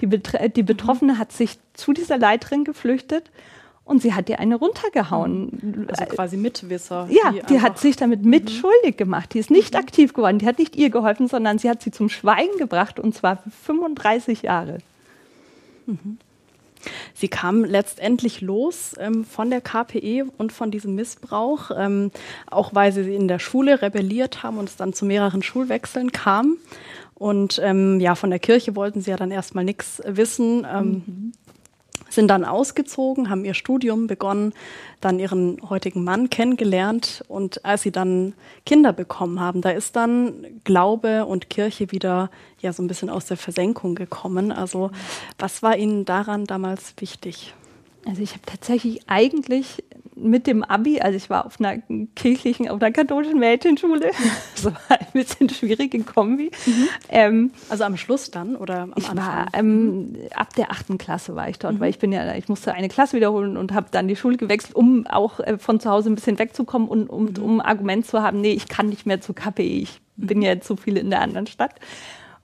die, 0.00 0.06
Betre 0.06 0.50
die 0.50 0.62
Betroffene 0.62 1.18
hat 1.18 1.32
sich 1.32 1.58
zu 1.74 1.92
dieser 1.92 2.18
Leiterin 2.18 2.64
geflüchtet 2.64 3.30
und 3.84 4.02
sie 4.02 4.14
hat 4.14 4.28
ihr 4.28 4.38
eine 4.38 4.56
runtergehauen. 4.56 5.86
Also 5.88 6.04
quasi 6.04 6.36
Mitwisser. 6.36 7.08
Ja, 7.10 7.32
die, 7.32 7.42
die 7.46 7.62
hat 7.62 7.78
sich 7.78 7.96
damit 7.96 8.24
mitschuldig 8.24 8.92
mhm. 8.92 8.96
gemacht. 8.96 9.34
Die 9.34 9.38
ist 9.38 9.50
nicht 9.50 9.74
mhm. 9.74 9.80
aktiv 9.80 10.12
geworden. 10.12 10.38
Die 10.38 10.46
hat 10.46 10.58
nicht 10.58 10.76
ihr 10.76 10.90
geholfen, 10.90 11.26
sondern 11.26 11.58
sie 11.58 11.70
hat 11.70 11.82
sie 11.82 11.90
zum 11.90 12.08
Schweigen 12.10 12.56
gebracht 12.58 13.00
und 13.00 13.14
zwar 13.14 13.38
für 13.38 13.50
35 13.50 14.42
Jahre. 14.42 14.78
Mhm. 15.86 16.18
Sie 17.14 17.28
kam 17.28 17.64
letztendlich 17.64 18.40
los 18.40 18.94
ähm, 18.98 19.24
von 19.24 19.50
der 19.50 19.60
KPE 19.60 20.26
und 20.36 20.52
von 20.52 20.70
diesem 20.70 20.94
Missbrauch, 20.94 21.70
ähm, 21.76 22.10
auch 22.50 22.74
weil 22.74 22.92
sie 22.92 23.14
in 23.14 23.26
der 23.26 23.38
Schule 23.38 23.82
rebelliert 23.82 24.42
haben 24.42 24.58
und 24.58 24.68
es 24.68 24.76
dann 24.76 24.92
zu 24.92 25.04
mehreren 25.04 25.42
Schulwechseln 25.42 26.12
kam. 26.12 26.56
Und 27.18 27.60
ähm, 27.62 27.98
ja, 27.98 28.14
von 28.14 28.30
der 28.30 28.38
Kirche 28.38 28.76
wollten 28.76 29.00
sie 29.00 29.10
ja 29.10 29.16
dann 29.16 29.32
erstmal 29.32 29.64
nichts 29.64 30.00
wissen. 30.06 30.66
Ähm, 30.72 31.02
mhm. 31.04 31.32
sind 32.10 32.28
dann 32.28 32.44
ausgezogen, 32.44 33.28
haben 33.28 33.44
ihr 33.44 33.54
Studium 33.54 34.06
begonnen, 34.06 34.54
dann 35.00 35.18
ihren 35.18 35.58
heutigen 35.68 36.04
Mann 36.04 36.30
kennengelernt 36.30 37.24
und 37.28 37.64
als 37.64 37.82
sie 37.82 37.90
dann 37.90 38.34
Kinder 38.64 38.92
bekommen 38.92 39.40
haben, 39.40 39.62
da 39.62 39.70
ist 39.70 39.96
dann 39.96 40.46
Glaube 40.64 41.26
und 41.26 41.50
Kirche 41.50 41.90
wieder 41.90 42.30
ja 42.60 42.72
so 42.72 42.82
ein 42.82 42.88
bisschen 42.88 43.10
aus 43.10 43.26
der 43.26 43.36
Versenkung 43.36 43.96
gekommen. 43.96 44.52
Also 44.52 44.90
was 45.38 45.62
war 45.62 45.76
Ihnen 45.76 46.04
daran 46.04 46.44
damals 46.44 46.94
wichtig? 46.98 47.52
Also 48.06 48.22
ich 48.22 48.32
habe 48.32 48.42
tatsächlich 48.46 49.08
eigentlich 49.08 49.82
mit 50.20 50.46
dem 50.46 50.64
Abi, 50.64 51.00
also 51.00 51.16
ich 51.16 51.30
war 51.30 51.46
auf 51.46 51.60
einer 51.60 51.78
kirchlichen, 52.16 52.68
auf 52.68 52.80
einer 52.80 52.92
katholischen 52.92 53.38
Mädchenschule, 53.38 54.10
das 54.54 54.64
war 54.64 54.72
ein 54.88 55.06
bisschen 55.12 55.48
schwierig 55.48 55.94
in 55.94 56.04
Kombi. 56.04 56.50
Mhm. 56.66 56.88
Ähm, 57.08 57.50
also 57.68 57.84
am 57.84 57.96
Schluss 57.96 58.30
dann 58.30 58.56
oder 58.56 58.80
am 58.80 58.94
ich 58.96 59.08
Anfang? 59.08 59.26
War, 59.26 59.46
ähm, 59.52 60.16
ab 60.34 60.54
der 60.54 60.70
achten 60.70 60.98
Klasse 60.98 61.34
war 61.36 61.48
ich 61.48 61.58
dort, 61.58 61.74
mhm. 61.74 61.80
weil 61.80 61.90
ich 61.90 61.98
bin 61.98 62.12
ja, 62.12 62.34
ich 62.34 62.48
musste 62.48 62.74
eine 62.74 62.88
Klasse 62.88 63.16
wiederholen 63.16 63.56
und 63.56 63.72
habe 63.72 63.88
dann 63.90 64.08
die 64.08 64.16
Schule 64.16 64.36
gewechselt, 64.36 64.74
um 64.74 65.06
auch 65.06 65.40
äh, 65.40 65.58
von 65.58 65.80
zu 65.80 65.90
Hause 65.90 66.10
ein 66.10 66.14
bisschen 66.14 66.38
wegzukommen 66.38 66.88
und 66.88 67.08
um, 67.08 67.26
mhm. 67.26 67.42
um 67.42 67.60
Argument 67.60 68.06
zu 68.06 68.22
haben, 68.22 68.40
nee, 68.40 68.52
ich 68.52 68.68
kann 68.68 68.88
nicht 68.88 69.06
mehr 69.06 69.20
zur 69.20 69.34
KPI, 69.34 69.82
ich 69.82 70.00
bin 70.16 70.38
mhm. 70.38 70.44
ja 70.44 70.60
zu 70.60 70.76
viel 70.76 70.96
in 70.96 71.10
der 71.10 71.20
anderen 71.20 71.46
Stadt. 71.46 71.74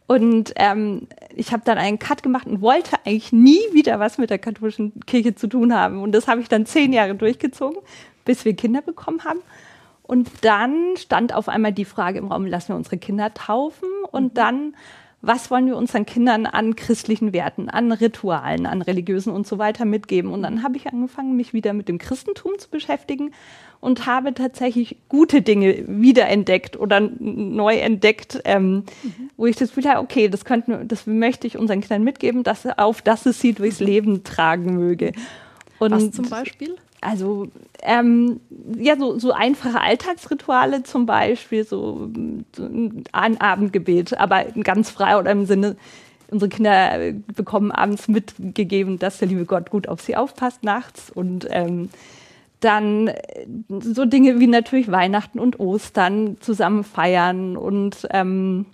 Und 0.07 0.53
ähm, 0.57 1.09
ich 1.35 1.53
habe 1.53 1.63
dann 1.65 1.79
einen 1.79 1.99
Cut 1.99 2.23
gemacht 2.23 2.47
und 2.47 2.61
wollte 2.61 2.97
eigentlich 3.05 3.33
nie 3.33 3.61
wieder 3.73 3.99
was 4.01 4.19
mit 4.19 4.31
der 4.31 4.39
katholischen 4.39 5.01
Kirche 5.07 5.35
zu 5.35 5.47
tun 5.47 5.75
haben. 5.75 6.03
Und 6.03 6.13
das 6.13 6.29
habe 6.29 6.43
ich 6.43 6.49
dann 6.49 6.67
zehn 6.67 6.93
Jahre 6.93 7.15
durchgezogen, 7.15 7.81
bis 8.25 8.45
wir 8.45 8.55
Kinder 8.55 8.83
bekommen 8.83 9.25
haben. 9.25 9.41
Und 10.03 10.29
dann 10.43 10.97
stand 10.99 11.35
auf 11.35 11.49
einmal 11.49 11.73
die 11.73 11.87
Frage 11.87 12.19
im 12.19 12.29
Raum, 12.29 12.45
lassen 12.45 12.69
wir 12.71 12.77
unsere 12.77 12.99
Kinder 12.99 13.33
taufen? 13.33 13.89
Und 14.11 14.35
mhm. 14.35 14.35
dann, 14.35 14.77
was 15.27 15.51
wollen 15.51 15.67
wir 15.67 15.77
unseren 15.77 16.07
Kindern 16.07 16.47
an 16.47 16.77
christlichen 16.77 17.33
Werten, 17.33 17.69
an 17.69 17.93
Ritualen, 17.93 18.67
an 18.67 18.83
religiösen 18.83 19.33
und 19.33 19.47
so 19.47 19.59
weiter 19.59 19.85
mitgeben? 19.85 20.33
Und 20.33 20.43
dann 20.43 20.63
habe 20.63 20.77
ich 20.77 20.87
angefangen, 20.87 21.37
mich 21.37 21.53
wieder 21.53 21.73
mit 21.73 21.89
dem 21.89 21.99
Christentum 21.99 22.53
zu 22.59 22.69
beschäftigen 22.69 23.33
und 23.81 24.07
habe 24.07 24.35
tatsächlich 24.35 24.97
gute 25.09 25.43
Dinge 25.43 25.85
wiederentdeckt 25.87 26.79
oder 26.79 27.01
neu 27.01 27.77
entdeckt, 27.77 28.41
ähm, 28.45 28.85
mhm. 29.03 29.31
wo 29.37 29.47
ich 29.47 29.57
das 29.57 29.71
Gefühl 29.71 29.91
habe, 29.91 30.01
okay, 30.01 30.29
das 30.29 30.45
könnten, 30.45 30.89
das 30.89 31.07
möchte 31.07 31.47
ich 31.47 31.59
unseren 31.59 31.81
Kindern 31.81 32.05
mitgeben, 32.05 32.43
dass 32.43 32.67
auf 32.79 33.03
dass 33.03 33.27
es 33.27 33.41
sie 33.41 33.53
durchs 33.53 33.81
Leben 33.81 34.25
tragen 34.25 34.75
möge. 34.75 35.13
Und 35.79 35.93
Was 35.93 36.11
zum 36.13 36.29
Beispiel? 36.29 36.77
Also 37.05 37.49
ähm, 37.83 38.41
ja, 38.79 38.97
so, 38.97 39.19
so 39.19 39.33
einfache 39.33 39.81
Alltagsrituale 39.81 40.83
zum 40.85 41.05
Beispiel, 41.05 41.65
so, 41.65 42.11
so 42.57 42.65
ein 43.13 43.41
Abendgebet, 43.41 44.19
aber 44.19 44.45
ganz 44.63 44.91
frei 44.91 45.19
oder 45.19 45.31
im 45.31 45.45
Sinne, 45.45 45.77
unsere 46.31 46.49
Kinder 46.49 47.13
bekommen 47.35 47.71
abends 47.71 48.09
mitgegeben, 48.09 48.99
dass 48.99 49.19
der 49.19 49.29
liebe 49.29 49.45
Gott 49.45 49.71
gut 49.71 49.89
auf 49.89 50.01
sie 50.01 50.17
aufpasst 50.17 50.65
nachts 50.65 51.11
und 51.11 51.47
ähm, 51.51 51.91
dann 52.61 53.09
äh, 53.09 53.47
so 53.69 54.07
Dinge 54.07 54.41
wie 54.41 54.47
natürlich 54.47 54.91
Weihnachten 54.91 55.39
und 55.39 55.61
Ostern 55.61 56.39
zusammen 56.41 56.85
feiern 56.85 57.57
und 57.57 58.09
ähm, 58.11 58.67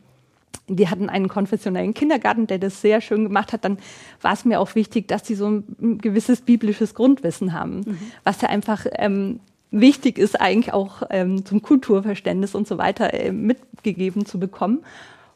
die 0.76 0.88
hatten 0.88 1.08
einen 1.08 1.28
konfessionellen 1.28 1.94
Kindergarten, 1.94 2.46
der 2.46 2.58
das 2.58 2.80
sehr 2.80 3.00
schön 3.00 3.24
gemacht 3.24 3.52
hat. 3.52 3.64
Dann 3.64 3.78
war 4.22 4.32
es 4.32 4.44
mir 4.44 4.60
auch 4.60 4.74
wichtig, 4.74 5.08
dass 5.08 5.26
sie 5.26 5.34
so 5.34 5.48
ein 5.48 5.98
gewisses 5.98 6.40
biblisches 6.40 6.94
Grundwissen 6.94 7.52
haben, 7.52 7.78
mhm. 7.80 7.98
was 8.24 8.40
ja 8.40 8.48
einfach 8.48 8.86
ähm, 8.92 9.40
wichtig 9.70 10.18
ist, 10.18 10.40
eigentlich 10.40 10.72
auch 10.72 11.02
ähm, 11.10 11.44
zum 11.44 11.62
Kulturverständnis 11.62 12.54
und 12.54 12.66
so 12.66 12.78
weiter 12.78 13.14
äh, 13.14 13.32
mitgegeben 13.32 14.26
zu 14.26 14.38
bekommen. 14.38 14.80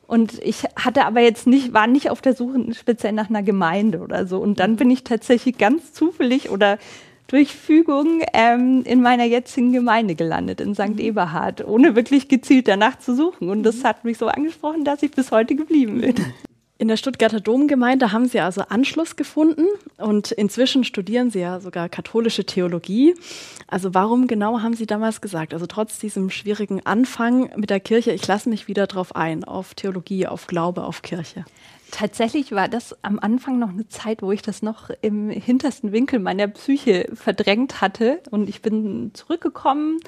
Und 0.06 0.38
ich 0.42 0.64
hatte 0.76 1.06
aber 1.06 1.20
jetzt 1.20 1.46
nicht, 1.46 1.72
war 1.72 1.86
nicht 1.86 2.10
auf 2.10 2.20
der 2.20 2.34
Suche 2.34 2.74
speziell 2.74 3.12
nach 3.12 3.30
einer 3.30 3.42
Gemeinde 3.42 4.00
oder 4.00 4.26
so. 4.26 4.38
Und 4.38 4.60
dann 4.60 4.72
mhm. 4.72 4.76
bin 4.76 4.90
ich 4.90 5.04
tatsächlich 5.04 5.58
ganz 5.58 5.92
zufällig 5.92 6.50
oder 6.50 6.78
durch 7.26 7.54
Fügung 7.54 8.22
ähm, 8.32 8.82
in 8.84 9.00
meiner 9.02 9.24
jetzigen 9.24 9.72
Gemeinde 9.72 10.14
gelandet, 10.14 10.60
in 10.60 10.74
St. 10.74 10.90
Mhm. 10.90 10.98
Eberhard, 10.98 11.66
ohne 11.66 11.96
wirklich 11.96 12.28
gezielt 12.28 12.68
danach 12.68 12.98
zu 12.98 13.14
suchen. 13.14 13.48
Und 13.48 13.62
das 13.62 13.78
mhm. 13.78 13.84
hat 13.84 14.04
mich 14.04 14.18
so 14.18 14.26
angesprochen, 14.28 14.84
dass 14.84 15.02
ich 15.02 15.10
bis 15.10 15.30
heute 15.30 15.54
geblieben 15.54 16.00
bin. 16.00 16.14
In 16.76 16.88
der 16.88 16.96
Stuttgarter 16.96 17.38
Domgemeinde 17.38 18.10
haben 18.10 18.26
Sie 18.26 18.40
also 18.40 18.62
Anschluss 18.62 19.14
gefunden 19.14 19.66
und 19.96 20.32
inzwischen 20.32 20.82
studieren 20.82 21.30
Sie 21.30 21.38
ja 21.38 21.60
sogar 21.60 21.88
katholische 21.88 22.44
Theologie. 22.44 23.14
Also 23.68 23.94
warum 23.94 24.26
genau 24.26 24.60
haben 24.60 24.74
Sie 24.74 24.86
damals 24.86 25.20
gesagt, 25.20 25.54
also 25.54 25.66
trotz 25.66 26.00
diesem 26.00 26.30
schwierigen 26.30 26.84
Anfang 26.84 27.50
mit 27.56 27.70
der 27.70 27.78
Kirche, 27.78 28.10
ich 28.10 28.26
lasse 28.26 28.48
mich 28.48 28.66
wieder 28.66 28.88
drauf 28.88 29.14
ein, 29.14 29.44
auf 29.44 29.74
Theologie, 29.74 30.26
auf 30.26 30.48
Glaube, 30.48 30.82
auf 30.82 31.02
Kirche? 31.02 31.44
Tatsächlich 31.92 32.50
war 32.50 32.66
das 32.66 32.96
am 33.02 33.20
Anfang 33.20 33.60
noch 33.60 33.68
eine 33.68 33.88
Zeit, 33.88 34.20
wo 34.20 34.32
ich 34.32 34.42
das 34.42 34.60
noch 34.60 34.90
im 35.00 35.30
hintersten 35.30 35.92
Winkel 35.92 36.18
meiner 36.18 36.48
Psyche 36.48 37.08
verdrängt 37.14 37.82
hatte. 37.82 38.20
Und 38.32 38.48
ich 38.48 38.62
bin 38.62 39.12
zurückgekommen 39.14 40.00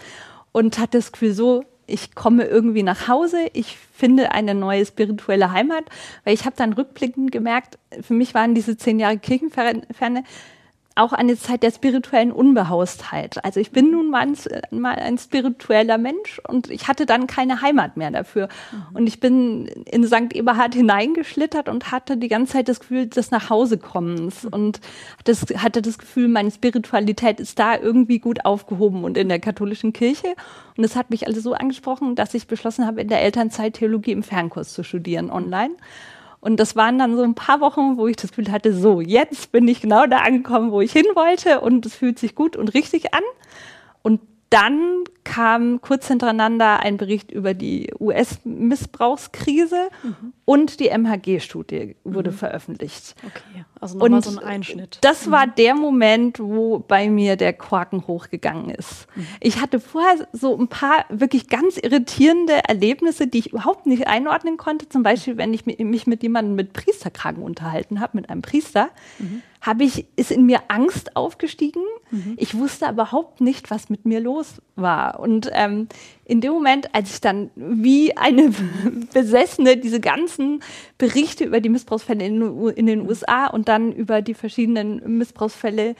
und 0.51 0.81
hatte 0.81 0.99
das 0.99 1.13
Gefühl 1.13 1.33
so, 1.33 1.63
ich 1.87 2.14
komme 2.14 2.45
irgendwie 2.45 2.83
nach 2.83 3.09
Hause, 3.09 3.38
ich 3.52 3.76
finde 3.76 4.33
eine 4.33 4.55
neue 4.55 4.85
spirituelle 4.85 5.52
Heimat, 5.52 5.85
weil 6.25 6.35
ich 6.35 6.45
habe 6.45 6.57
dann 6.57 6.73
rückblickend 6.73 7.33
gemerkt, 7.33 7.78
für 8.00 8.14
mich 8.14 8.35
waren 8.35 8.55
diese 8.55 8.76
zehn 8.76 8.99
Jahre 8.99 9.19
Kirchenferne 9.19 10.25
auch 10.97 11.12
eine 11.12 11.38
Zeit 11.38 11.62
der 11.62 11.71
spirituellen 11.71 12.33
Unbehaustheit. 12.33 13.45
Also 13.45 13.61
ich 13.61 13.71
bin 13.71 13.91
nun 13.91 14.11
mal 14.11 14.23
ein, 14.23 14.37
mal 14.71 14.95
ein 14.95 15.19
spiritueller 15.19 15.99
Mensch 15.99 16.41
und 16.49 16.71
ich 16.71 16.88
hatte 16.88 17.05
dann 17.05 17.26
keine 17.26 17.61
Heimat 17.61 17.97
mehr 17.97 18.11
dafür. 18.11 18.49
Mhm. 18.73 18.97
Und 18.97 19.07
ich 19.07 19.21
bin 19.21 19.67
in 19.67 20.07
St. 20.07 20.33
Eberhard 20.33 20.75
hineingeschlittert 20.75 21.69
und 21.69 21.93
hatte 21.93 22.17
die 22.17 22.29
ganze 22.29 22.55
Zeit 22.55 22.69
das 22.69 22.81
Gefühl 22.81 23.07
des 23.07 23.31
Nachhausekommens 23.31 24.45
mhm. 24.45 24.50
und 24.50 24.81
das, 25.25 25.43
hatte 25.59 25.83
das 25.83 25.99
Gefühl, 25.99 26.29
meine 26.29 26.50
Spiritualität 26.50 27.41
ist 27.41 27.59
da 27.59 27.76
irgendwie 27.76 28.19
gut 28.19 28.47
aufgehoben 28.47 29.05
und 29.05 29.19
in 29.19 29.29
der 29.29 29.38
katholischen 29.38 29.93
Kirche. 29.93 30.35
Und 30.79 30.85
es 30.85 30.97
hat 30.97 31.11
mich 31.11 31.26
also 31.26 31.41
so 31.41 31.53
angesprochen, 31.53 32.15
dass 32.15 32.35
ich 32.35 32.47
beschlossen 32.47 32.87
habe, 32.87 33.03
in 33.03 33.09
der 33.09 33.23
Elternzeit 33.23 33.75
Theologie 33.75 34.12
im 34.12 34.23
Fernkurs 34.23 34.73
zu 34.73 34.83
studieren 34.83 35.31
online. 35.31 35.75
Und 36.47 36.59
das 36.59 36.76
waren 36.76 36.97
dann 36.97 37.17
so 37.17 37.25
ein 37.25 37.35
paar 37.35 37.61
Wochen, 37.61 37.97
wo 37.97 38.07
ich 38.07 38.15
das 38.15 38.31
Gefühl 38.31 38.53
hatte, 38.53 38.73
so, 38.73 39.00
jetzt 39.00 39.50
bin 39.50 39.67
ich 39.67 39.81
genau 39.81 40.07
da 40.07 40.19
angekommen, 40.19 40.71
wo 40.71 40.81
ich 40.81 40.93
hin 40.93 41.07
wollte 41.17 41.61
und 41.61 41.85
es 41.85 41.97
fühlt 41.97 42.21
sich 42.21 42.37
gut 42.37 42.55
und 42.55 42.73
richtig 42.73 43.12
an. 43.15 43.25
Und 44.03 44.21
dann 44.50 45.05
kam 45.25 45.81
kurz 45.81 46.07
hintereinander 46.07 46.79
ein 46.81 46.99
Bericht 46.99 47.33
über 47.33 47.53
die 47.53 47.93
US-Missbrauchskrise 47.99 49.88
mhm. 50.05 50.33
und 50.45 50.79
die 50.79 50.88
MHG-Studie 50.88 51.97
wurde 52.05 52.31
mhm. 52.31 52.37
veröffentlicht. 52.37 53.17
Okay, 53.26 53.65
also 53.81 53.99
nochmal 53.99 54.23
so 54.23 54.31
ein 54.31 54.38
Einschnitt. 54.38 54.99
Das 55.00 55.26
mhm. 55.26 55.31
war 55.33 55.47
der 55.49 55.75
Moment, 55.75 56.38
wo 56.38 56.79
bei 56.79 57.11
mir 57.11 57.35
der 57.35 57.53
Korken 57.55 58.07
hochgegangen 58.07 58.71
ist. 58.71 59.09
Mhm. 59.17 59.26
Ich 59.41 59.61
hatte 59.61 59.81
vorher 59.81 60.29
so 60.33 60.57
ein 60.57 60.69
paar 60.69 61.05
wirklich 61.09 61.49
ganz 61.49 61.76
irritierende 61.76 62.69
Erlebnisse, 62.69 63.26
die 63.26 63.41
ich 63.41 63.53
überhaupt 63.53 63.87
nicht 63.87 64.07
einordnen 64.07 64.57
konnte. 64.57 64.88
Zum 64.88 65.03
Beispiel, 65.03 65.37
wenn 65.37 65.53
ich 65.53 65.67
mich 65.67 66.07
mit 66.07 66.23
jemandem 66.23 66.55
mit 66.55 66.73
Priesterkragen 66.73 67.43
unterhalten 67.43 67.99
habe, 68.00 68.17
mit 68.17 68.31
einem 68.31 68.43
Priester. 68.43 68.91
Habe 69.67 69.83
ich, 69.83 70.07
ist 70.15 70.31
in 70.31 70.47
mir 70.47 70.61
Angst 70.69 71.17
aufgestiegen. 71.17 71.83
Mhm. 72.13 72.35
Ich 72.37 72.57
wusste 72.57 72.89
überhaupt 72.89 73.41
nicht, 73.41 73.69
was 73.71 73.91
mit 73.91 74.07
mir 74.07 74.21
los 74.21 74.63
war. 74.77 75.19
Und 75.19 75.51
ähm, 75.53 75.89
in 76.25 76.41
dem 76.41 76.53
Moment, 76.53 76.95
als 76.95 77.15
ich 77.15 77.21
dann 77.21 77.51
wie 77.57 78.17
eine 78.17 78.53
Besessene 79.13 79.77
diese 79.77 79.99
ganzen 79.99 80.63
Berichte 80.99 81.45
über 81.45 81.61
die 81.61 81.69
Missbrauchsfälle 81.69 82.25
in, 82.25 82.69
in 82.77 82.87
den 82.87 83.09
USA 83.09 83.49
und 83.49 83.69
dann 83.69 83.91
über 83.93 84.23
die 84.23 84.35
verschiedenen 84.35 85.19
Missbrauchsfälle 85.19 85.97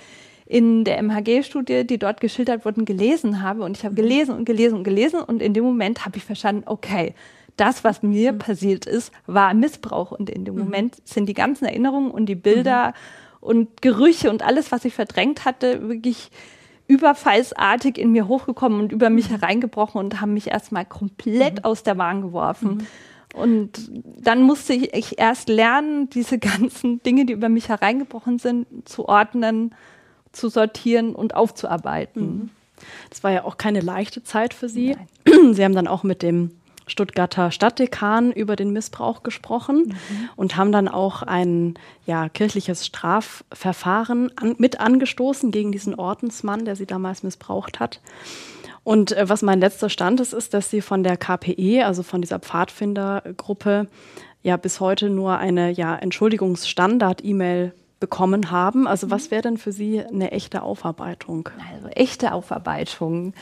in 0.47 0.85
der 0.85 1.03
MHG-Studie, 1.03 1.85
die 1.85 1.99
dort 1.99 2.21
geschildert 2.21 2.65
wurden, 2.65 2.85
gelesen 2.85 3.43
habe. 3.43 3.65
Und 3.65 3.77
ich 3.77 3.85
habe 3.85 3.93
mhm. 3.93 3.97
gelesen 3.97 4.35
und 4.37 4.45
gelesen 4.45 4.79
und 4.79 4.85
gelesen. 4.85 5.21
Und 5.21 5.43
in 5.43 5.55
dem 5.55 5.65
Moment 5.65 6.07
habe 6.07 6.19
ich 6.19 6.25
verstanden, 6.25 6.63
okay, 6.67 7.15
das, 7.57 7.83
was 7.83 8.03
mir 8.03 8.33
mhm. 8.33 8.39
passiert 8.39 8.87
ist, 8.87 9.13
war 9.27 9.53
Missbrauch. 9.55 10.13
Und 10.13 10.31
in 10.31 10.45
dem 10.45 10.55
mhm. 10.55 10.61
Moment 10.61 10.97
sind 11.05 11.29
die 11.29 11.35
ganzen 11.35 11.65
Erinnerungen 11.65 12.13
und 12.13 12.27
die 12.27 12.37
Bilder 12.37 12.89
mhm 12.89 13.26
und 13.47 13.81
Gerüche 13.81 14.31
und 14.31 14.43
alles, 14.43 14.73
was 14.73 14.85
ich 14.85 14.95
verdrängt 14.95 15.45
hatte, 15.45 15.89
wirklich 15.89 16.31
überfallsartig 16.89 17.99
in 17.99 18.13
mir 18.13 18.29
hochgekommen 18.29 18.81
und 18.81 18.93
über 18.93 19.11
mich 19.11 19.31
mhm. 19.31 19.41
hereingebrochen 19.41 19.99
und 19.99 20.21
haben 20.21 20.35
mich 20.35 20.49
erstmal 20.49 20.85
komplett 20.85 21.57
mhm. 21.57 21.65
aus 21.65 21.83
der 21.83 21.95
Bahn 21.95 22.23
geworfen. 22.23 22.69
Mhm. 22.69 22.87
Und 23.35 23.91
dann 24.19 24.43
musste 24.43 24.73
ich 24.73 25.19
erst 25.19 25.49
lernen, 25.49 26.09
diese 26.11 26.39
ganzen 26.41 27.03
Dinge, 27.03 27.25
die 27.27 27.33
über 27.33 27.49
mich 27.49 27.69
hereingebrochen 27.69 28.39
sind, 28.39 28.67
zu 28.89 29.09
ordnen, 29.09 29.75
zu 30.33 30.49
sortieren 30.49 31.15
und 31.15 31.35
aufzuarbeiten. 31.35 32.23
Mhm. 32.23 32.51
Das 33.11 33.25
war 33.25 33.31
ja 33.31 33.45
auch 33.45 33.57
keine 33.57 33.81
leichte 33.81 34.23
Zeit 34.23 34.55
für 34.55 34.69
Sie. 34.69 34.97
Nein. 35.25 35.55
Sie 35.55 35.65
haben 35.65 35.75
dann 35.75 35.89
auch 35.89 36.03
mit 36.03 36.23
dem 36.23 36.51
Stuttgarter 36.87 37.51
Stadtdekan 37.51 38.31
über 38.33 38.55
den 38.55 38.73
Missbrauch 38.73 39.23
gesprochen 39.23 39.89
mhm. 39.89 40.29
und 40.37 40.57
haben 40.57 40.71
dann 40.73 40.89
auch 40.89 41.23
ein 41.23 41.75
ja, 42.07 42.29
kirchliches 42.29 42.87
Strafverfahren 42.87 44.31
an, 44.37 44.55
mit 44.59 44.81
angestoßen 44.81 45.51
gegen 45.51 45.73
diesen 45.73 45.95
Ordensmann, 45.95 46.65
der 46.65 46.77
sie 46.77 46.87
damals 46.87 47.23
missbraucht 47.23 47.81
hat. 47.81 48.01
Und 48.85 49.13
äh, 49.13 49.29
was 49.29 49.43
mein 49.43 49.59
letzter 49.59 49.91
Stand 49.91 50.21
ist, 50.21 50.33
ist, 50.33 50.55
dass 50.55 50.71
sie 50.71 50.81
von 50.81 51.03
der 51.03 51.17
KPE, 51.17 51.85
also 51.85 52.05
von 52.05 52.21
dieser 52.21 52.39
Pfadfindergruppe, 52.39 53.89
ja 54.45 54.57
bis 54.57 54.79
heute 54.79 55.11
nur 55.11 55.39
eine 55.39 55.73
ja, 55.73 55.97
Entschuldigungsstandard-E-Mail 55.97 57.75
bekommen 57.99 58.53
haben. 58.53 58.87
Also 58.87 59.11
was 59.11 59.33
wäre 59.33 59.43
denn 59.43 59.59
für 59.59 59.73
Sie 59.73 60.01
eine 60.05 60.31
echte 60.31 60.63
Aufarbeitung? 60.63 61.49
Also 61.75 61.89
echte 61.89 62.33
Aufarbeitung, 62.33 63.35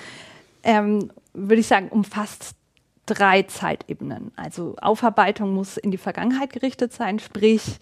ähm, 0.62 1.10
würde 1.34 1.60
ich 1.60 1.66
sagen, 1.66 1.88
umfasst 1.90 2.54
drei 3.06 3.42
Zeitebenen. 3.42 4.32
Also 4.36 4.76
Aufarbeitung 4.80 5.54
muss 5.54 5.76
in 5.76 5.90
die 5.90 5.98
Vergangenheit 5.98 6.52
gerichtet 6.52 6.92
sein, 6.92 7.18
sprich 7.18 7.78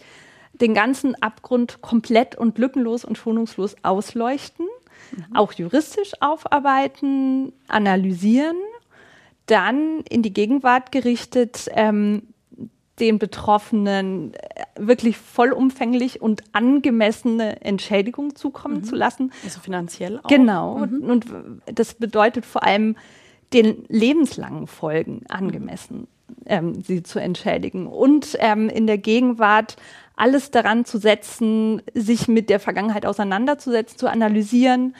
den 0.53 0.73
ganzen 0.73 1.15
Abgrund 1.21 1.81
komplett 1.81 2.35
und 2.35 2.57
lückenlos 2.57 3.05
und 3.05 3.17
schonungslos 3.17 3.75
ausleuchten, 3.83 4.67
mhm. 5.11 5.35
auch 5.35 5.53
juristisch 5.53 6.11
aufarbeiten, 6.19 7.53
analysieren, 7.67 8.57
dann 9.47 10.01
in 10.09 10.21
die 10.21 10.33
Gegenwart 10.33 10.91
gerichtet 10.91 11.69
ähm, 11.73 12.23
den 12.99 13.17
Betroffenen 13.17 14.33
äh, 14.33 14.65
wirklich 14.77 15.17
vollumfänglich 15.17 16.21
und 16.21 16.43
angemessene 16.53 17.61
Entschädigung 17.61 18.35
zukommen 18.35 18.77
mhm. 18.77 18.83
zu 18.83 18.95
lassen. 18.95 19.31
Also 19.43 19.59
finanziell 19.59 20.19
auch. 20.19 20.27
Genau. 20.27 20.77
Mhm. 20.85 21.09
Und 21.09 21.25
das 21.65 21.95
bedeutet 21.95 22.45
vor 22.45 22.63
allem 22.63 22.95
den 23.53 23.85
lebenslangen 23.87 24.67
Folgen 24.67 25.21
angemessen 25.29 26.07
ähm, 26.45 26.81
sie 26.81 27.03
zu 27.03 27.19
entschädigen 27.19 27.87
und 27.87 28.37
ähm, 28.39 28.69
in 28.69 28.87
der 28.87 28.97
Gegenwart 28.97 29.75
alles 30.15 30.51
daran 30.51 30.85
zu 30.85 30.97
setzen, 30.97 31.81
sich 31.93 32.27
mit 32.27 32.49
der 32.49 32.59
Vergangenheit 32.59 33.05
auseinanderzusetzen, 33.05 33.97
zu 33.97 34.09
analysieren, 34.09 34.95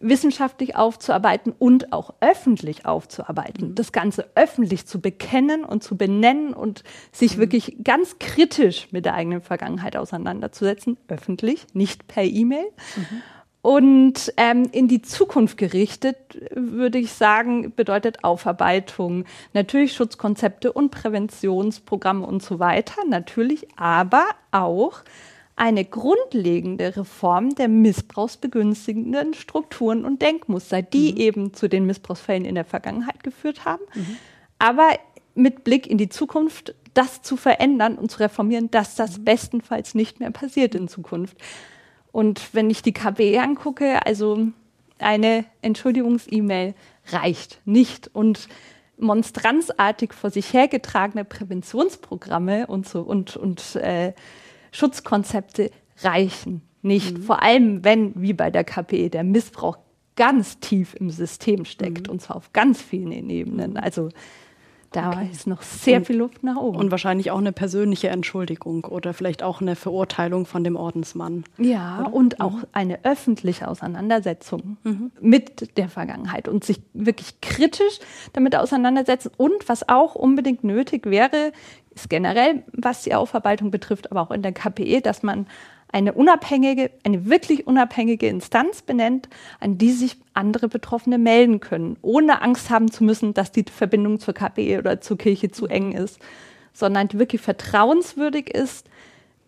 wissenschaftlich 0.00 0.76
aufzuarbeiten 0.76 1.54
und 1.58 1.92
auch 1.92 2.14
öffentlich 2.20 2.84
aufzuarbeiten. 2.86 3.70
Mhm. 3.70 3.74
Das 3.74 3.92
Ganze 3.92 4.26
öffentlich 4.34 4.86
zu 4.86 5.00
bekennen 5.00 5.64
und 5.64 5.82
zu 5.82 5.96
benennen 5.96 6.52
und 6.52 6.84
sich 7.12 7.36
mhm. 7.36 7.40
wirklich 7.40 7.76
ganz 7.82 8.18
kritisch 8.18 8.88
mit 8.92 9.04
der 9.04 9.14
eigenen 9.14 9.40
Vergangenheit 9.40 9.96
auseinanderzusetzen, 9.96 10.98
öffentlich, 11.08 11.66
nicht 11.72 12.06
per 12.08 12.24
E-Mail. 12.24 12.66
Mhm. 12.96 13.22
Und 13.66 14.32
ähm, 14.36 14.68
in 14.70 14.86
die 14.86 15.02
Zukunft 15.02 15.56
gerichtet, 15.56 16.16
würde 16.54 16.98
ich 16.98 17.10
sagen, 17.10 17.72
bedeutet 17.74 18.22
Aufarbeitung 18.22 19.24
natürlich 19.54 19.92
Schutzkonzepte 19.92 20.72
und 20.72 20.92
Präventionsprogramme 20.92 22.24
und 22.24 22.44
so 22.44 22.60
weiter, 22.60 23.02
natürlich, 23.08 23.66
aber 23.74 24.24
auch 24.52 25.00
eine 25.56 25.84
grundlegende 25.84 26.96
Reform 26.96 27.56
der 27.56 27.66
missbrauchsbegünstigenden 27.66 29.34
Strukturen 29.34 30.04
und 30.04 30.22
Denkmuster, 30.22 30.82
die 30.82 31.10
mhm. 31.10 31.18
eben 31.18 31.52
zu 31.52 31.68
den 31.68 31.86
Missbrauchsfällen 31.86 32.44
in 32.44 32.54
der 32.54 32.64
Vergangenheit 32.64 33.24
geführt 33.24 33.64
haben, 33.64 33.82
mhm. 33.96 34.16
aber 34.60 34.90
mit 35.34 35.64
Blick 35.64 35.88
in 35.88 35.98
die 35.98 36.08
Zukunft 36.08 36.76
das 36.94 37.20
zu 37.20 37.36
verändern 37.36 37.98
und 37.98 38.12
zu 38.12 38.20
reformieren, 38.20 38.70
dass 38.70 38.94
das 38.94 39.18
mhm. 39.18 39.24
bestenfalls 39.24 39.96
nicht 39.96 40.20
mehr 40.20 40.30
passiert 40.30 40.76
in 40.76 40.86
Zukunft. 40.86 41.36
Und 42.16 42.54
wenn 42.54 42.70
ich 42.70 42.80
die 42.80 42.94
KBE 42.94 43.42
angucke, 43.42 44.06
also 44.06 44.48
eine 44.98 45.44
Entschuldigungs-E-Mail 45.60 46.74
reicht 47.08 47.60
nicht. 47.66 48.08
Und 48.14 48.48
monstranzartig 48.96 50.14
vor 50.14 50.30
sich 50.30 50.54
hergetragene 50.54 51.26
Präventionsprogramme 51.26 52.68
und 52.68 52.88
so 52.88 53.02
und, 53.02 53.36
und 53.36 53.76
äh, 53.76 54.14
Schutzkonzepte 54.72 55.70
reichen 55.98 56.62
nicht. 56.80 57.18
Mhm. 57.18 57.22
Vor 57.22 57.42
allem, 57.42 57.84
wenn, 57.84 58.14
wie 58.16 58.32
bei 58.32 58.50
der 58.50 58.64
KPE, 58.64 59.10
der 59.10 59.22
Missbrauch 59.22 59.76
ganz 60.16 60.58
tief 60.58 60.94
im 60.94 61.10
System 61.10 61.66
steckt 61.66 62.06
mhm. 62.06 62.14
und 62.14 62.22
zwar 62.22 62.36
auf 62.36 62.54
ganz 62.54 62.80
vielen 62.80 63.28
Ebenen. 63.28 63.76
Also 63.76 64.08
da 64.96 65.10
okay. 65.10 65.28
ist 65.30 65.46
noch 65.46 65.62
sehr 65.62 65.98
und, 65.98 66.06
viel 66.06 66.16
Luft 66.16 66.42
nach 66.42 66.56
oben. 66.56 66.78
Und 66.78 66.90
wahrscheinlich 66.90 67.30
auch 67.30 67.38
eine 67.38 67.52
persönliche 67.52 68.08
Entschuldigung 68.08 68.84
oder 68.84 69.12
vielleicht 69.12 69.42
auch 69.42 69.60
eine 69.60 69.76
Verurteilung 69.76 70.46
von 70.46 70.64
dem 70.64 70.74
Ordensmann. 70.74 71.44
Ja, 71.58 72.00
oder? 72.00 72.14
und 72.14 72.40
auch 72.40 72.52
mhm. 72.52 72.66
eine 72.72 73.04
öffentliche 73.04 73.68
Auseinandersetzung 73.68 74.78
mhm. 74.84 75.12
mit 75.20 75.76
der 75.76 75.88
Vergangenheit 75.90 76.48
und 76.48 76.64
sich 76.64 76.80
wirklich 76.94 77.40
kritisch 77.42 78.00
damit 78.32 78.56
auseinandersetzen. 78.56 79.30
Und 79.36 79.68
was 79.68 79.88
auch 79.88 80.14
unbedingt 80.14 80.64
nötig 80.64 81.04
wäre, 81.04 81.52
ist 81.94 82.08
generell, 82.08 82.62
was 82.72 83.02
die 83.02 83.14
Aufarbeitung 83.14 83.70
betrifft, 83.70 84.10
aber 84.10 84.22
auch 84.22 84.30
in 84.30 84.42
der 84.42 84.52
KPE, 84.52 85.02
dass 85.02 85.22
man 85.22 85.46
eine 85.96 86.12
unabhängige, 86.12 86.90
eine 87.04 87.24
wirklich 87.24 87.66
unabhängige 87.66 88.28
Instanz 88.28 88.82
benennt, 88.82 89.30
an 89.60 89.78
die 89.78 89.92
sich 89.92 90.18
andere 90.34 90.68
Betroffene 90.68 91.16
melden 91.16 91.58
können, 91.58 91.96
ohne 92.02 92.42
Angst 92.42 92.68
haben 92.68 92.90
zu 92.90 93.02
müssen, 93.02 93.32
dass 93.32 93.50
die 93.50 93.64
Verbindung 93.64 94.20
zur 94.20 94.34
KPE 94.34 94.78
oder 94.78 95.00
zur 95.00 95.16
Kirche 95.16 95.50
zu 95.50 95.66
eng 95.68 95.92
ist, 95.92 96.18
sondern 96.74 97.08
die 97.08 97.18
wirklich 97.18 97.40
vertrauenswürdig 97.40 98.50
ist, 98.50 98.90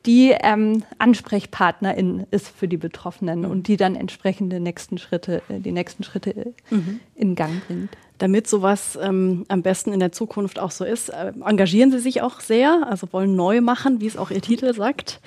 die 0.09 0.35
ähm, 0.40 0.83
Ansprechpartnerin 0.99 2.27
ist 2.31 2.49
für 2.49 2.66
die 2.66 2.79
Betroffenen 2.79 3.40
mhm. 3.40 3.51
und 3.51 3.68
die 3.68 3.77
dann 3.77 3.94
entsprechende 3.94 4.59
nächsten 4.59 4.99
Schritte, 4.99 5.42
äh, 5.49 5.61
die 5.61 5.73
nächsten 5.73 6.03
Schritte 6.03 6.55
mhm. 6.71 7.01
in 7.14 7.35
Gang 7.35 7.64
bringt 7.66 7.90
damit 8.18 8.49
sowas 8.49 8.99
ähm, 9.01 9.44
am 9.49 9.62
besten 9.62 9.92
in 9.92 10.01
der 10.01 10.12
Zukunft 10.12 10.59
auch 10.59 10.71
so 10.71 10.85
ist, 10.85 11.09
äh, 11.09 11.33
engagieren 11.44 11.90
Sie 11.90 12.01
sich 12.01 12.21
auch 12.21 12.40
sehr, 12.40 12.87
also 12.88 13.12
wollen 13.12 13.37
neu 13.37 13.61
machen, 13.61 14.01
wie 14.01 14.07
es 14.07 14.16
auch 14.16 14.31
Ihr 14.31 14.42
Titel 14.42 14.75
sagt. 14.75 15.21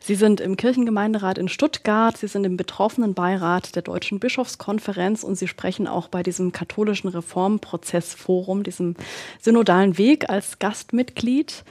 Sie 0.00 0.14
sind 0.14 0.40
im 0.40 0.56
Kirchengemeinderat 0.56 1.38
in 1.38 1.48
Stuttgart, 1.48 2.16
Sie 2.16 2.28
sind 2.28 2.44
im 2.44 2.56
Betroffenenbeirat 2.56 3.74
der 3.74 3.82
Deutschen 3.82 4.20
Bischofskonferenz 4.20 5.24
und 5.24 5.34
Sie 5.34 5.48
sprechen 5.48 5.86
auch 5.86 6.08
bei 6.08 6.22
diesem 6.22 6.52
katholischen 6.52 7.08
Reformprozessforum, 7.08 8.62
diesem 8.62 8.94
synodalen 9.40 9.98
Weg 9.98 10.30
als 10.30 10.58
Gastmitglied. 10.58 11.64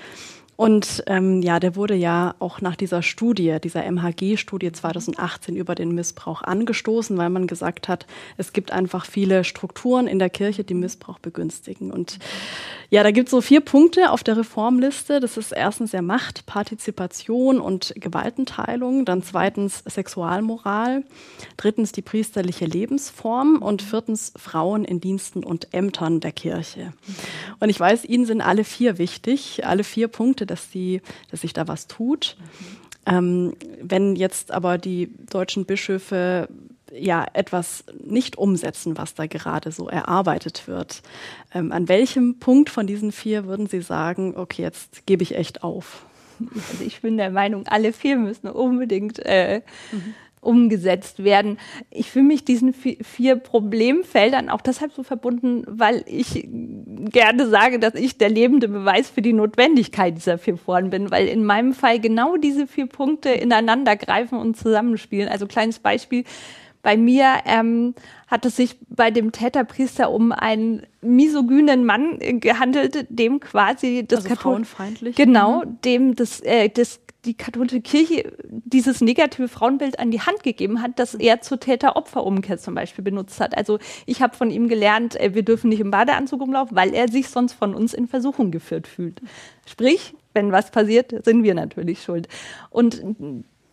Und 0.58 1.04
ähm, 1.06 1.44
ja, 1.44 1.60
der 1.60 1.76
wurde 1.76 1.94
ja 1.94 2.34
auch 2.40 2.62
nach 2.62 2.76
dieser 2.76 3.04
Studie, 3.04 3.58
dieser 3.64 3.84
MHG-Studie 3.84 4.72
2018 4.72 5.56
über 5.56 5.76
den 5.76 5.92
Missbrauch 5.94 6.42
angestoßen, 6.42 7.16
weil 7.16 7.30
man 7.30 7.46
gesagt 7.46 7.88
hat, 7.88 8.08
es 8.38 8.54
gibt 8.54 8.72
einfach 8.72 9.06
viele 9.06 9.44
Strukturen 9.44 10.08
in 10.08 10.18
der 10.18 10.32
Kirche, 10.32 10.64
die 10.64 10.74
Missbrauch 10.74 11.20
begünstigen. 11.20 11.92
Und 11.92 12.18
ja, 12.90 13.04
da 13.04 13.12
gibt 13.12 13.28
es 13.28 13.32
so 13.32 13.42
vier 13.42 13.62
Punkte 13.62 14.12
auf 14.12 14.24
der 14.24 14.38
Reformliste. 14.38 15.20
Das 15.20 15.38
ist 15.38 15.52
erstens 15.52 15.92
der 15.92 16.02
Macht, 16.02 16.48
Partizipation 16.48 17.62
und 17.62 17.94
Gewaltenteilung, 17.96 19.06
dann 19.06 19.22
zweitens 19.22 19.84
Sexualmoral, 19.86 21.04
drittens 21.58 21.92
die 21.92 22.02
priesterliche 22.02 22.66
Lebensform 22.66 23.58
und 23.62 23.84
viertens 23.84 24.34
Frauen 24.36 24.86
in 24.86 25.02
Diensten 25.02 25.44
und 25.44 25.72
Ämtern 25.72 26.20
der 26.20 26.32
Kirche. 26.32 26.94
Und 27.60 27.70
ich 27.70 27.80
weiß, 27.80 28.06
Ihnen 28.06 28.26
sind 28.26 28.42
alle 28.42 28.64
vier 28.64 28.98
wichtig, 28.98 29.68
alle 29.68 29.84
vier 29.84 30.08
Punkte 30.08 30.47
dass, 30.48 30.70
die, 30.70 31.02
dass 31.32 31.42
sich 31.42 31.54
da 31.54 31.68
was 31.68 31.88
tut. 31.88 32.38
Ähm, 33.06 33.54
wenn 33.82 34.16
jetzt 34.16 34.52
aber 34.52 34.78
die 34.78 35.12
deutschen 35.30 35.66
Bischöfe 35.66 36.50
ja 36.92 37.26
etwas 37.34 37.84
nicht 38.04 38.38
umsetzen, 38.38 38.98
was 38.98 39.14
da 39.14 39.28
gerade 39.28 39.72
so 39.72 39.88
erarbeitet 39.88 40.68
wird, 40.68 41.04
ähm, 41.54 41.72
an 41.72 41.88
welchem 41.88 42.40
Punkt 42.40 42.70
von 42.70 42.88
diesen 42.88 43.12
vier 43.12 43.46
würden 43.46 43.68
Sie 43.68 43.82
sagen, 43.82 44.36
okay, 44.36 44.62
jetzt 44.62 45.06
gebe 45.06 45.24
ich 45.24 45.36
echt 45.36 45.64
auf? 45.64 46.06
Also 46.40 46.84
ich 46.86 47.02
bin 47.02 47.18
der 47.18 47.32
Meinung, 47.32 47.66
alle 47.68 47.94
vier 47.94 48.16
müssen 48.18 48.48
unbedingt 48.48 49.20
äh, 49.26 49.62
mhm 49.92 50.14
umgesetzt 50.42 51.24
werden. 51.24 51.58
Ich 51.90 52.10
fühle 52.12 52.26
mich 52.26 52.46
diesen 52.46 52.74
vier 52.74 53.36
Problemfeldern 53.36 54.50
auch 54.50 54.62
deshalb 54.62 54.94
so 54.94 55.04
verbunden, 55.04 55.64
weil 55.68 56.04
ich 56.06 56.48
gerne 57.12 57.48
sage, 57.48 57.80
dass 57.80 57.96
ich 57.96 58.18
der 58.18 58.30
lebende 58.30 58.68
Beweis 58.68 59.10
für 59.10 59.22
die 59.22 59.34
Notwendigkeit 59.34 60.16
dieser 60.16 60.38
vier 60.38 60.58
Foren 60.58 60.90
bin, 60.90 61.12
weil 61.12 61.28
in 61.28 61.44
meinem 61.44 61.74
Fall 61.74 62.00
genau 62.00 62.38
diese 62.38 62.68
vier 62.68 62.88
Punkte 62.88 63.30
ineinander 63.30 63.96
greifen 63.96 64.38
und 64.38 64.58
zusammenspielen. 64.58 65.30
Also 65.30 65.48
kleines 65.48 65.80
Beispiel. 65.80 66.24
Bei 66.84 66.96
mir 66.96 67.40
ähm, 67.46 67.96
hat 68.28 68.46
es 68.46 68.56
sich 68.56 68.78
bei 68.88 69.12
dem 69.12 69.32
Täterpriester 69.32 70.10
um 70.10 70.32
einen 70.32 70.84
misogynen 71.02 71.84
Mann 71.84 72.20
gehandelt, 72.40 73.08
dem 73.10 73.40
quasi 73.40 74.06
das 74.08 74.24
also 74.24 74.36
frauenfeindlich. 74.36 75.16
Genau, 75.16 75.66
mhm. 75.66 75.82
dem 75.84 76.16
das, 76.16 76.40
äh, 76.42 76.70
das 76.70 77.02
die 77.28 77.36
katholische 77.36 77.82
Kirche 77.82 78.34
dieses 78.48 79.02
negative 79.02 79.48
Frauenbild 79.48 80.00
an 80.00 80.12
die 80.12 80.22
Hand 80.22 80.44
gegeben 80.44 80.82
hat, 80.82 80.98
das 80.98 81.14
er 81.14 81.42
zur 81.42 81.60
Täter-Opfer-Umkehr 81.60 82.58
zum 82.58 82.74
Beispiel 82.74 83.04
benutzt 83.04 83.40
hat. 83.40 83.56
Also 83.56 83.80
ich 84.06 84.22
habe 84.22 84.36
von 84.36 84.50
ihm 84.50 84.68
gelernt, 84.68 85.20
äh, 85.20 85.36
wir 85.36 85.44
dürfen 85.44 85.70
nicht 85.70 85.82
im 85.82 85.92
Badeanzug 85.92 86.42
umlaufen, 86.42 86.76
weil 86.76 86.94
er 86.94 87.10
sich 87.10 87.30
sonst 87.30 87.54
von 87.54 87.76
uns 87.76 87.94
in 87.94 88.08
Versuchung 88.08 88.50
geführt 88.50 88.88
fühlt. 88.88 89.22
Sprich, 89.68 90.16
wenn 90.34 90.52
was 90.52 90.72
passiert, 90.72 91.14
sind 91.26 91.44
wir 91.44 91.54
natürlich 91.54 92.02
schuld. 92.02 92.28
Und 92.70 93.04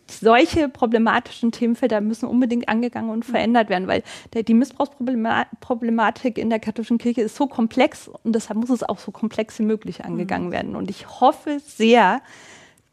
solche 0.09 0.69
problematischen 0.69 1.51
Themenfelder 1.51 2.01
müssen 2.01 2.27
unbedingt 2.27 2.69
angegangen 2.69 3.09
und 3.09 3.25
verändert 3.25 3.69
werden, 3.69 3.87
weil 3.87 4.03
die 4.33 4.53
Missbrauchsproblematik 4.53 6.37
in 6.37 6.49
der 6.49 6.59
katholischen 6.59 6.97
Kirche 6.97 7.21
ist 7.21 7.35
so 7.35 7.47
komplex 7.47 8.07
und 8.07 8.35
deshalb 8.35 8.59
muss 8.59 8.69
es 8.69 8.83
auch 8.83 8.99
so 8.99 9.11
komplex 9.11 9.57
wie 9.59 9.63
möglich 9.63 10.05
angegangen 10.05 10.47
mhm. 10.47 10.51
werden. 10.51 10.75
Und 10.75 10.89
ich 10.89 11.07
hoffe 11.21 11.59
sehr, 11.59 12.21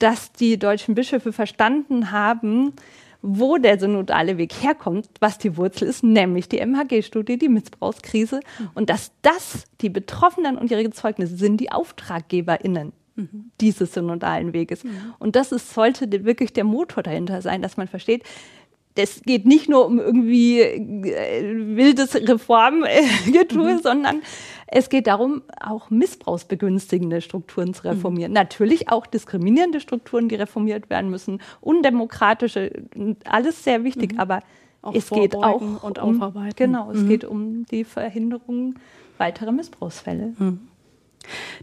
dass 0.03 0.33
die 0.33 0.59
deutschen 0.59 0.95
Bischöfe 0.95 1.33
verstanden 1.33 2.11
haben, 2.11 2.73
wo 3.23 3.57
der 3.57 3.79
synodale 3.79 4.37
Weg 4.37 4.53
herkommt, 4.53 5.09
was 5.21 5.39
die 5.39 5.57
Wurzel 5.57 5.87
ist, 5.87 6.03
nämlich 6.03 6.49
die 6.49 6.59
MHG-Studie, 6.59 7.39
die 7.39 7.49
Missbrauchskrise, 7.49 8.41
und 8.75 8.91
dass 8.91 9.13
das 9.23 9.65
die 9.81 9.91
Betroffenen 9.91 10.59
und 10.59 10.73
ihre 10.73 10.91
Zeugnisse 10.91 11.37
sind, 11.37 11.59
die 11.59 11.71
AuftraggeberInnen 11.71 12.93
mhm. 13.15 13.53
dieses 13.61 13.95
synodalen 13.95 14.53
Weges. 14.53 14.83
Mhm. 14.83 15.15
Und 15.21 15.37
das 15.37 15.53
ist, 15.53 15.73
sollte 15.73 16.25
wirklich 16.25 16.53
der 16.53 16.65
Motor 16.65 17.05
dahinter 17.05 17.41
sein, 17.43 17.63
dass 17.63 17.77
man 17.77 17.87
versteht, 17.87 18.25
das 18.95 19.23
geht 19.23 19.47
nicht 19.47 19.69
nur 19.69 19.87
um 19.87 19.99
irgendwie 19.99 20.61
äh, 20.61 21.77
wildes 21.77 22.15
Reformgetue, 22.15 23.75
mhm. 23.75 23.79
sondern 23.83 24.23
es 24.75 24.89
geht 24.89 25.07
darum, 25.07 25.43
auch 25.61 25.91
missbrauchsbegünstigende 25.91 27.21
Strukturen 27.21 27.75
zu 27.75 27.85
reformieren. 27.85 28.33
Mhm. 28.33 28.37
Natürlich 28.37 28.89
auch 28.89 29.07
diskriminierende 29.07 29.81
Strukturen, 29.81 30.29
die 30.29 30.35
reformiert 30.35 30.89
werden 30.89 31.11
müssen, 31.11 31.43
undemokratische, 31.61 32.71
alles 33.25 33.63
sehr 33.65 33.85
wichtig, 33.85 34.15
mhm. 34.15 34.21
aber 34.21 34.43
auch 34.81 34.95
es 34.95 35.11
geht 35.11 35.37
auch 35.37 35.83
und 35.83 35.99
um, 35.99 36.23
aufarbeiten. 36.23 36.57
Genau, 36.57 36.91
es 36.91 37.03
mhm. 37.03 37.09
geht 37.09 37.25
um 37.25 37.67
die 37.67 37.85
Verhinderung 37.85 38.77
weiterer 39.19 39.53
Missbrauchsfälle. 39.53 40.33
Mhm. 40.39 40.61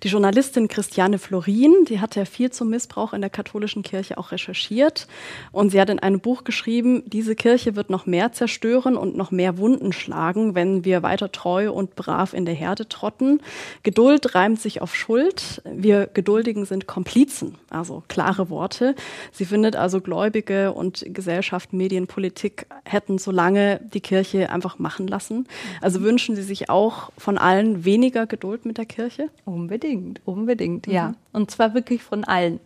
Die 0.03 0.07
Journalistin 0.07 0.67
Christiane 0.67 1.19
Florin, 1.19 1.85
die 1.87 1.99
hat 1.99 2.15
ja 2.15 2.25
viel 2.25 2.51
zum 2.51 2.69
Missbrauch 2.69 3.13
in 3.13 3.21
der 3.21 3.29
katholischen 3.29 3.83
Kirche 3.83 4.17
auch 4.17 4.31
recherchiert. 4.31 5.07
Und 5.51 5.71
sie 5.71 5.81
hat 5.81 5.89
in 5.89 5.99
einem 5.99 6.19
Buch 6.19 6.43
geschrieben, 6.43 7.03
diese 7.05 7.35
Kirche 7.35 7.75
wird 7.75 7.89
noch 7.89 8.05
mehr 8.05 8.31
zerstören 8.31 8.95
und 8.95 9.15
noch 9.15 9.31
mehr 9.31 9.57
Wunden 9.57 9.93
schlagen, 9.93 10.55
wenn 10.55 10.85
wir 10.85 11.03
weiter 11.03 11.31
treu 11.31 11.71
und 11.71 11.95
brav 11.95 12.33
in 12.33 12.45
der 12.45 12.55
Herde 12.55 12.87
trotten. 12.87 13.41
Geduld 13.83 14.35
reimt 14.35 14.59
sich 14.61 14.81
auf 14.81 14.95
Schuld. 14.95 15.61
Wir 15.65 16.07
Geduldigen 16.07 16.65
sind 16.65 16.87
Komplizen. 16.87 17.55
Also 17.69 18.03
klare 18.07 18.49
Worte. 18.49 18.95
Sie 19.31 19.45
findet 19.45 19.75
also 19.75 20.01
Gläubige 20.01 20.73
und 20.73 21.05
Gesellschaft, 21.07 21.73
Medien, 21.73 22.07
Politik 22.07 22.65
hätten 22.85 23.17
so 23.17 23.31
lange 23.31 23.79
die 23.93 24.01
Kirche 24.01 24.49
einfach 24.49 24.79
machen 24.79 25.07
lassen. 25.07 25.47
Also 25.81 26.01
wünschen 26.01 26.35
Sie 26.35 26.43
sich 26.43 26.69
auch 26.69 27.11
von 27.17 27.37
allen 27.37 27.85
weniger 27.85 28.25
Geduld 28.25 28.65
mit 28.65 28.77
der 28.77 28.85
Kirche? 28.85 29.29
Unbedingt, 29.49 30.21
unbedingt, 30.25 30.87
mhm. 30.87 30.93
ja. 30.93 31.13
Und 31.33 31.49
zwar 31.49 31.73
wirklich 31.73 32.03
von 32.03 32.23
allen. 32.23 32.59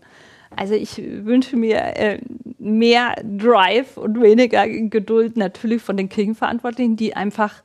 Also 0.55 0.73
ich 0.73 0.97
wünsche 0.97 1.55
mir 1.55 1.77
äh, 1.77 2.19
mehr 2.59 3.15
Drive 3.23 3.97
und 3.97 4.21
weniger 4.21 4.67
Geduld 4.67 5.37
natürlich 5.37 5.81
von 5.81 5.97
den 5.97 6.09
Kirchenverantwortlichen, 6.09 6.95
die 6.95 7.15
einfach 7.15 7.63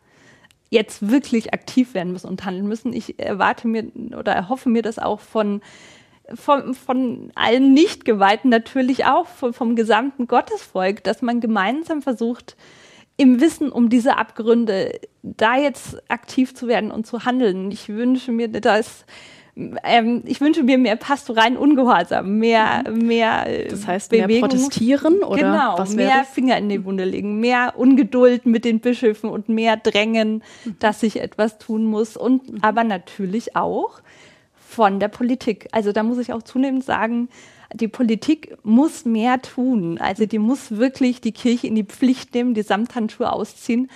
jetzt 0.71 1.11
wirklich 1.11 1.53
aktiv 1.53 1.95
werden 1.95 2.13
müssen 2.13 2.29
und 2.29 2.45
handeln 2.45 2.69
müssen. 2.69 2.93
Ich 2.93 3.19
erwarte 3.19 3.67
mir 3.67 3.91
oder 4.17 4.33
erhoffe 4.33 4.69
mir 4.69 4.83
das 4.83 4.99
auch 4.99 5.21
von, 5.21 5.63
von, 6.35 6.75
von 6.75 7.33
allen 7.35 7.75
Nichtgeweihten 7.75 8.51
natürlich 8.51 9.05
auch, 9.05 9.27
vom, 9.27 9.53
vom 9.53 9.77
gesamten 9.77 10.27
Gottesvolk, 10.29 11.03
dass 11.05 11.23
man 11.23 11.41
gemeinsam 11.41 12.03
versucht, 12.03 12.57
im 13.19 13.41
Wissen 13.41 13.71
um 13.71 13.91
diese 13.91 14.17
Abgründe 14.17 15.01
da 15.23 15.59
jetzt 15.59 16.01
aktiv 16.09 16.55
zu 16.55 16.69
werden 16.69 16.91
und 16.91 17.07
zu 17.07 17.25
handeln. 17.25 17.71
Ich 17.71 17.89
wünsche 17.89 18.33
mir, 18.33 18.49
dass 18.49 19.05
ähm, 19.83 20.23
ich 20.25 20.41
wünsche 20.41 20.63
mir 20.63 20.79
mehr 20.79 20.95
pastoralen 20.95 21.57
Ungehorsam, 21.57 22.39
mehr, 22.39 22.85
mehr 22.89 23.47
äh, 23.47 23.69
Das 23.69 23.89
heißt, 23.89 24.11
Bewegung. 24.11 24.29
mehr 24.29 24.41
protestieren 24.41 25.25
oder 25.25 25.43
genau, 25.43 25.79
was 25.79 25.95
mehr 25.95 26.25
Finger 26.25 26.57
in 26.59 26.69
die 26.69 26.85
Wunde 26.85 27.05
legen, 27.05 27.41
mehr 27.41 27.75
Ungeduld 27.77 28.47
mit 28.47 28.65
den 28.65 28.79
Bischöfen 28.79 29.29
und 29.29 29.49
mehr 29.49 29.77
drängen, 29.77 30.45
mhm. 30.65 30.77
dass 30.79 31.01
sich 31.01 31.21
etwas 31.21 31.59
tun 31.59 31.85
muss 31.87 32.17
und 32.17 32.53
mhm. 32.53 32.59
aber 32.63 32.85
natürlich 32.85 33.57
auch 33.57 34.01
von 34.55 35.01
der 35.01 35.09
Politik. 35.09 35.67
Also 35.73 35.91
da 35.91 36.05
muss 36.05 36.19
ich 36.19 36.33
auch 36.33 36.43
zunehmend 36.43 36.85
sagen, 36.85 37.29
die 37.75 37.89
Politik 37.89 38.57
muss 38.63 39.05
mehr 39.05 39.43
tun. 39.43 39.99
Also 39.99 40.27
die 40.27 40.39
muss 40.39 40.73
wirklich 40.73 41.21
die 41.21 41.33
Kirche 41.33 41.67
in 41.67 41.75
die 41.75 41.85
Pflicht 41.85 42.35
nehmen, 42.35 42.55
die 42.55 42.63
Samthandschuhe 42.63 43.33
ausziehen. 43.33 43.91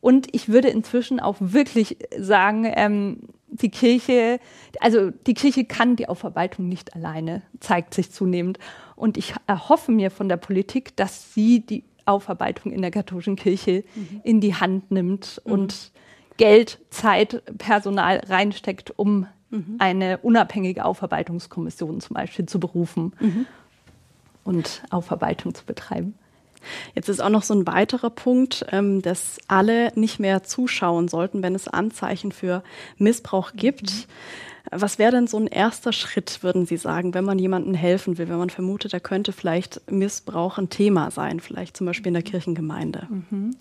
Und 0.00 0.28
ich 0.34 0.48
würde 0.48 0.68
inzwischen 0.68 1.18
auch 1.18 1.36
wirklich 1.40 1.96
sagen, 2.16 2.70
ähm, 2.76 3.20
die 3.48 3.70
Kirche, 3.70 4.38
also 4.80 5.10
die 5.10 5.34
Kirche 5.34 5.64
kann 5.64 5.96
die 5.96 6.08
Aufarbeitung 6.08 6.68
nicht 6.68 6.94
alleine, 6.94 7.42
zeigt 7.60 7.94
sich 7.94 8.12
zunehmend. 8.12 8.58
Und 8.94 9.16
ich 9.16 9.34
erhoffe 9.46 9.92
mir 9.92 10.10
von 10.10 10.28
der 10.28 10.36
Politik, 10.36 10.96
dass 10.96 11.34
sie 11.34 11.60
die 11.60 11.84
Aufarbeitung 12.04 12.72
in 12.72 12.82
der 12.82 12.90
katholischen 12.90 13.36
Kirche 13.36 13.84
mhm. 13.94 14.20
in 14.22 14.40
die 14.40 14.54
Hand 14.54 14.90
nimmt 14.90 15.40
mhm. 15.44 15.52
und 15.52 15.92
Geld, 16.36 16.78
Zeit, 16.90 17.42
Personal 17.58 18.20
reinsteckt, 18.26 18.92
um 18.98 19.26
mhm. 19.56 19.76
eine 19.78 20.18
unabhängige 20.18 20.84
Aufarbeitungskommission 20.84 22.00
zum 22.00 22.14
Beispiel 22.14 22.46
zu 22.46 22.60
berufen 22.60 23.12
mhm. 23.20 23.46
und 24.44 24.82
Aufarbeitung 24.90 25.54
zu 25.54 25.64
betreiben. 25.64 26.14
Jetzt 26.94 27.08
ist 27.08 27.20
auch 27.20 27.28
noch 27.28 27.42
so 27.42 27.54
ein 27.54 27.66
weiterer 27.66 28.10
Punkt, 28.10 28.66
ähm, 28.72 29.02
dass 29.02 29.38
alle 29.48 29.92
nicht 29.94 30.18
mehr 30.18 30.42
zuschauen 30.42 31.08
sollten, 31.08 31.42
wenn 31.42 31.54
es 31.54 31.68
Anzeichen 31.68 32.32
für 32.32 32.62
Missbrauch 32.98 33.52
gibt. 33.54 33.90
Mhm. 33.90 34.04
Was 34.72 34.98
wäre 34.98 35.12
denn 35.12 35.28
so 35.28 35.38
ein 35.38 35.46
erster 35.46 35.92
Schritt, 35.92 36.42
würden 36.42 36.66
Sie 36.66 36.76
sagen, 36.76 37.14
wenn 37.14 37.24
man 37.24 37.38
jemandem 37.38 37.74
helfen 37.74 38.18
will, 38.18 38.28
wenn 38.28 38.38
man 38.38 38.50
vermutet, 38.50 38.92
da 38.92 38.98
könnte 38.98 39.32
vielleicht 39.32 39.90
Missbrauch 39.90 40.58
ein 40.58 40.70
Thema 40.70 41.10
sein, 41.12 41.38
vielleicht 41.38 41.76
zum 41.76 41.86
Beispiel 41.86 42.08
in 42.08 42.14
der 42.14 42.22
mhm. 42.22 42.30
Kirchengemeinde? 42.30 43.06
Mhm. 43.08 43.52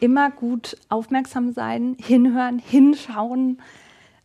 Immer 0.00 0.30
gut 0.30 0.76
aufmerksam 0.88 1.52
sein, 1.52 1.96
hinhören, 1.98 2.58
hinschauen, 2.58 3.60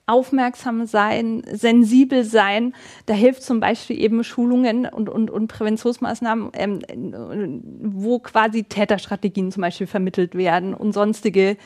aufmerksam 0.07 0.85
sein, 0.85 1.43
sensibel 1.51 2.23
sein. 2.23 2.73
Da 3.05 3.13
hilft 3.13 3.43
zum 3.43 3.59
Beispiel 3.59 3.99
eben 4.01 4.23
Schulungen 4.23 4.85
und, 4.85 5.09
und, 5.09 5.29
und 5.29 5.47
Präventionsmaßnahmen, 5.47 6.51
ähm, 6.53 7.61
wo 7.81 8.19
quasi 8.19 8.63
Täterstrategien 8.63 9.51
zum 9.51 9.61
Beispiel 9.61 9.87
vermittelt 9.87 10.35
werden 10.35 10.73
und 10.73 10.93
sonstige 10.93 11.57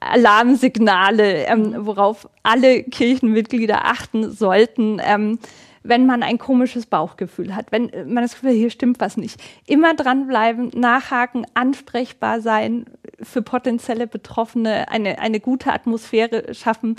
Alarmsignale, 0.00 1.46
ähm, 1.46 1.74
worauf 1.86 2.28
alle 2.42 2.82
Kirchenmitglieder 2.82 3.86
achten 3.86 4.30
sollten. 4.30 5.00
Ähm, 5.02 5.38
wenn 5.84 6.06
man 6.06 6.22
ein 6.22 6.38
komisches 6.38 6.86
Bauchgefühl 6.86 7.54
hat, 7.54 7.70
wenn 7.70 7.90
man 8.06 8.24
das 8.24 8.32
Gefühl 8.32 8.52
hier 8.52 8.70
stimmt 8.70 9.00
was 9.00 9.18
nicht. 9.18 9.38
Immer 9.66 9.94
dranbleiben, 9.94 10.70
nachhaken, 10.74 11.46
ansprechbar 11.52 12.40
sein, 12.40 12.86
für 13.22 13.42
potenzielle 13.42 14.06
Betroffene 14.06 14.88
eine, 14.88 15.18
eine 15.18 15.40
gute 15.40 15.72
Atmosphäre 15.72 16.54
schaffen, 16.54 16.96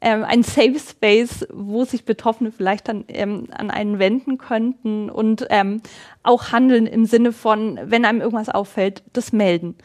ähm, 0.00 0.24
ein 0.24 0.42
Safe 0.42 0.78
Space, 0.78 1.46
wo 1.52 1.84
sich 1.84 2.04
Betroffene 2.04 2.52
vielleicht 2.52 2.88
dann 2.88 3.04
ähm, 3.08 3.48
an 3.50 3.70
einen 3.70 3.98
wenden 3.98 4.38
könnten 4.38 5.10
und 5.10 5.46
ähm, 5.50 5.80
auch 6.22 6.52
handeln 6.52 6.86
im 6.86 7.06
Sinne 7.06 7.32
von, 7.32 7.78
wenn 7.82 8.04
einem 8.04 8.20
irgendwas 8.20 8.48
auffällt, 8.48 9.02
das 9.12 9.32
melden. 9.32 9.76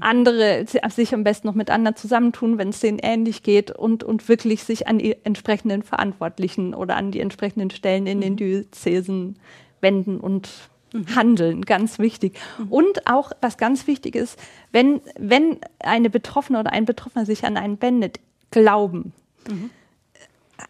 Andere 0.00 0.64
sich 0.66 1.12
am 1.12 1.24
besten 1.24 1.48
noch 1.48 1.54
mit 1.54 1.70
anderen 1.70 1.96
zusammentun, 1.96 2.56
wenn 2.56 2.68
es 2.68 2.78
denen 2.78 3.00
ähnlich 3.00 3.42
geht 3.42 3.72
und, 3.72 4.04
und 4.04 4.28
wirklich 4.28 4.62
sich 4.62 4.86
an 4.86 4.98
die 4.98 5.16
entsprechenden 5.24 5.82
Verantwortlichen 5.82 6.72
oder 6.74 6.94
an 6.94 7.10
die 7.10 7.20
entsprechenden 7.20 7.70
Stellen 7.70 8.06
in 8.06 8.20
den 8.20 8.34
mhm. 8.34 8.36
Diözesen 8.36 9.38
wenden 9.80 10.20
und 10.20 10.48
Mhm. 10.92 11.16
handeln, 11.16 11.62
ganz 11.62 11.98
wichtig. 11.98 12.38
Mhm. 12.58 12.72
Und 12.72 13.06
auch, 13.06 13.32
was 13.40 13.58
ganz 13.58 13.86
wichtig 13.86 14.14
ist, 14.14 14.38
wenn, 14.72 15.00
wenn 15.18 15.58
eine 15.80 16.10
Betroffene 16.10 16.58
oder 16.58 16.72
ein 16.72 16.84
Betroffener 16.84 17.26
sich 17.26 17.44
an 17.44 17.56
einen 17.56 17.80
wendet, 17.82 18.20
glauben. 18.50 19.12
Mhm. 19.48 19.70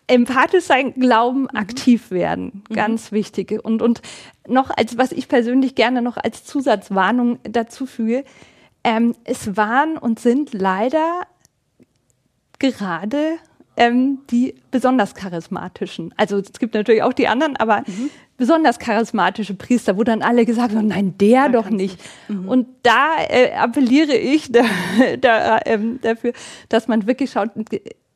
Empathisch 0.06 0.64
sein, 0.64 0.94
glauben, 0.94 1.42
mhm. 1.42 1.56
aktiv 1.56 2.10
werden, 2.10 2.62
mhm. 2.68 2.74
ganz 2.74 3.12
wichtig. 3.12 3.52
Und, 3.64 3.82
und 3.82 4.02
noch 4.46 4.70
als, 4.70 4.98
was 4.98 5.12
ich 5.12 5.28
persönlich 5.28 5.74
gerne 5.74 6.02
noch 6.02 6.16
als 6.16 6.44
Zusatzwarnung 6.44 7.38
dazu 7.42 7.86
füge, 7.86 8.24
ähm, 8.84 9.14
es 9.24 9.56
waren 9.56 9.98
und 9.98 10.20
sind 10.20 10.52
leider 10.52 11.22
gerade 12.58 13.38
ähm, 13.78 14.18
die 14.30 14.54
besonders 14.70 15.14
charismatischen. 15.14 16.12
Also 16.16 16.38
es 16.38 16.58
gibt 16.58 16.74
natürlich 16.74 17.02
auch 17.02 17.12
die 17.12 17.28
anderen, 17.28 17.56
aber 17.56 17.84
mhm. 17.86 18.10
besonders 18.36 18.78
charismatische 18.78 19.54
Priester, 19.54 19.96
wo 19.96 20.02
dann 20.02 20.22
alle 20.22 20.44
gesagt 20.44 20.74
haben, 20.74 20.88
nein, 20.88 21.14
der 21.18 21.48
da 21.48 21.62
doch 21.62 21.70
nicht. 21.70 22.00
Mhm. 22.28 22.48
Und 22.48 22.66
da 22.82 23.16
äh, 23.28 23.52
appelliere 23.52 24.16
ich 24.16 24.50
da, 24.50 24.64
da, 25.20 25.60
ähm, 25.64 26.00
dafür, 26.02 26.32
dass 26.68 26.88
man 26.88 27.06
wirklich 27.06 27.30
schaut, 27.30 27.50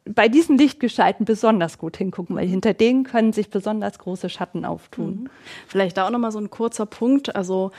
bei 0.04 0.28
diesen 0.28 0.58
Lichtgestalten 0.58 1.24
besonders 1.24 1.78
gut 1.78 1.96
hingucken, 1.96 2.36
weil 2.36 2.48
hinter 2.48 2.74
denen 2.74 3.04
können 3.04 3.32
sich 3.32 3.50
besonders 3.50 3.98
große 3.98 4.28
Schatten 4.28 4.64
auftun. 4.64 5.06
Mhm. 5.06 5.30
Vielleicht 5.66 5.96
da 5.96 6.06
auch 6.06 6.10
nochmal 6.10 6.32
so 6.32 6.38
ein 6.38 6.50
kurzer 6.50 6.86
Punkt. 6.86 7.36
Also 7.36 7.70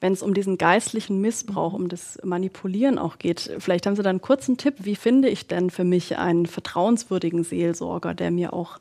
wenn 0.00 0.12
es 0.12 0.22
um 0.22 0.34
diesen 0.34 0.58
geistlichen 0.58 1.20
Missbrauch, 1.20 1.72
um 1.72 1.88
das 1.88 2.18
Manipulieren 2.22 2.98
auch 2.98 3.18
geht, 3.18 3.52
vielleicht 3.58 3.86
haben 3.86 3.96
Sie 3.96 4.02
da 4.02 4.10
einen 4.10 4.22
kurzen 4.22 4.56
Tipp. 4.56 4.74
Wie 4.78 4.96
finde 4.96 5.28
ich 5.28 5.46
denn 5.46 5.70
für 5.70 5.84
mich 5.84 6.16
einen 6.18 6.46
vertrauenswürdigen 6.46 7.44
Seelsorger, 7.44 8.14
der 8.14 8.30
mir 8.30 8.52
auch 8.52 8.78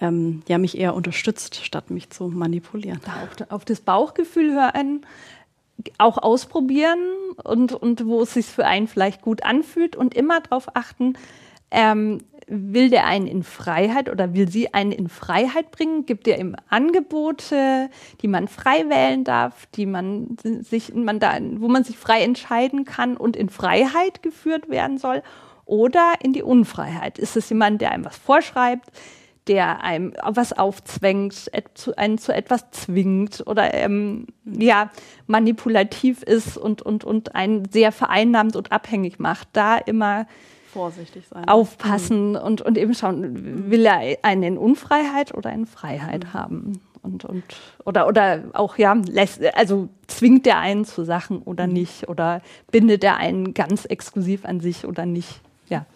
ähm, 0.00 0.42
ja, 0.48 0.58
mich 0.58 0.78
eher 0.78 0.94
unterstützt, 0.94 1.64
statt 1.64 1.90
mich 1.90 2.10
zu 2.10 2.28
manipulieren? 2.28 3.00
Da 3.04 3.44
auf, 3.44 3.50
auf 3.52 3.64
das 3.64 3.80
Bauchgefühl 3.80 4.52
hören, 4.52 5.06
auch 5.96 6.18
ausprobieren 6.18 6.98
und, 7.44 7.72
und 7.72 8.04
wo 8.06 8.22
es 8.22 8.34
sich 8.34 8.46
für 8.46 8.64
einen 8.64 8.88
vielleicht 8.88 9.22
gut 9.22 9.44
anfühlt 9.44 9.94
und 9.94 10.14
immer 10.14 10.40
darauf 10.40 10.74
achten, 10.74 11.14
ähm, 11.70 12.20
will 12.48 12.90
der 12.90 13.06
einen 13.06 13.26
in 13.26 13.42
Freiheit 13.42 14.08
oder 14.08 14.34
will 14.34 14.48
sie 14.48 14.72
einen 14.72 14.92
in 14.92 15.08
Freiheit 15.08 15.70
bringen? 15.70 16.06
Gibt 16.06 16.26
er 16.26 16.38
ihm 16.38 16.56
Angebote, 16.68 17.90
die 18.22 18.28
man 18.28 18.48
frei 18.48 18.88
wählen 18.88 19.24
darf, 19.24 19.66
die 19.74 19.86
man 19.86 20.36
sich, 20.62 20.94
man 20.94 21.20
da, 21.20 21.38
wo 21.56 21.68
man 21.68 21.84
sich 21.84 21.98
frei 21.98 22.22
entscheiden 22.22 22.84
kann 22.84 23.16
und 23.16 23.36
in 23.36 23.50
Freiheit 23.50 24.22
geführt 24.22 24.68
werden 24.68 24.98
soll? 24.98 25.22
Oder 25.66 26.14
in 26.22 26.32
die 26.32 26.42
Unfreiheit? 26.42 27.18
Ist 27.18 27.36
es 27.36 27.50
jemand, 27.50 27.82
der 27.82 27.92
einem 27.92 28.06
was 28.06 28.16
vorschreibt, 28.16 28.90
der 29.48 29.82
einem 29.82 30.14
was 30.22 30.52
aufzwängt, 30.54 31.50
einen 31.96 32.18
zu 32.18 32.32
etwas 32.32 32.70
zwingt 32.70 33.42
oder 33.46 33.74
ähm, 33.74 34.26
ja 34.44 34.90
manipulativ 35.26 36.22
ist 36.22 36.56
und, 36.56 36.82
und, 36.82 37.04
und 37.04 37.34
einen 37.34 37.70
sehr 37.70 37.92
vereinnahmt 37.92 38.56
und 38.56 38.72
abhängig 38.72 39.18
macht. 39.18 39.48
Da 39.52 39.76
immer 39.76 40.26
vorsichtig 40.68 41.26
sein. 41.28 41.48
Aufpassen 41.48 42.30
mhm. 42.30 42.36
und, 42.36 42.62
und 42.62 42.78
eben 42.78 42.94
schauen, 42.94 43.70
will 43.70 43.86
er 43.86 44.18
einen 44.22 44.42
in 44.42 44.58
Unfreiheit 44.58 45.34
oder 45.34 45.52
in 45.52 45.66
Freiheit 45.66 46.24
mhm. 46.24 46.32
haben? 46.32 46.80
Und, 47.02 47.24
und, 47.24 47.44
oder, 47.84 48.06
oder 48.06 48.44
auch, 48.52 48.76
ja, 48.76 48.94
lässt, 48.94 49.42
also 49.56 49.88
zwingt 50.06 50.46
der 50.46 50.58
einen 50.58 50.84
zu 50.84 51.04
Sachen 51.04 51.42
oder 51.42 51.66
mhm. 51.66 51.72
nicht? 51.72 52.08
Oder 52.08 52.42
bindet 52.70 53.02
der 53.02 53.16
einen 53.16 53.54
ganz 53.54 53.84
exklusiv 53.84 54.44
an 54.44 54.60
sich 54.60 54.86
oder 54.86 55.06
nicht? 55.06 55.40
Ja. 55.68 55.86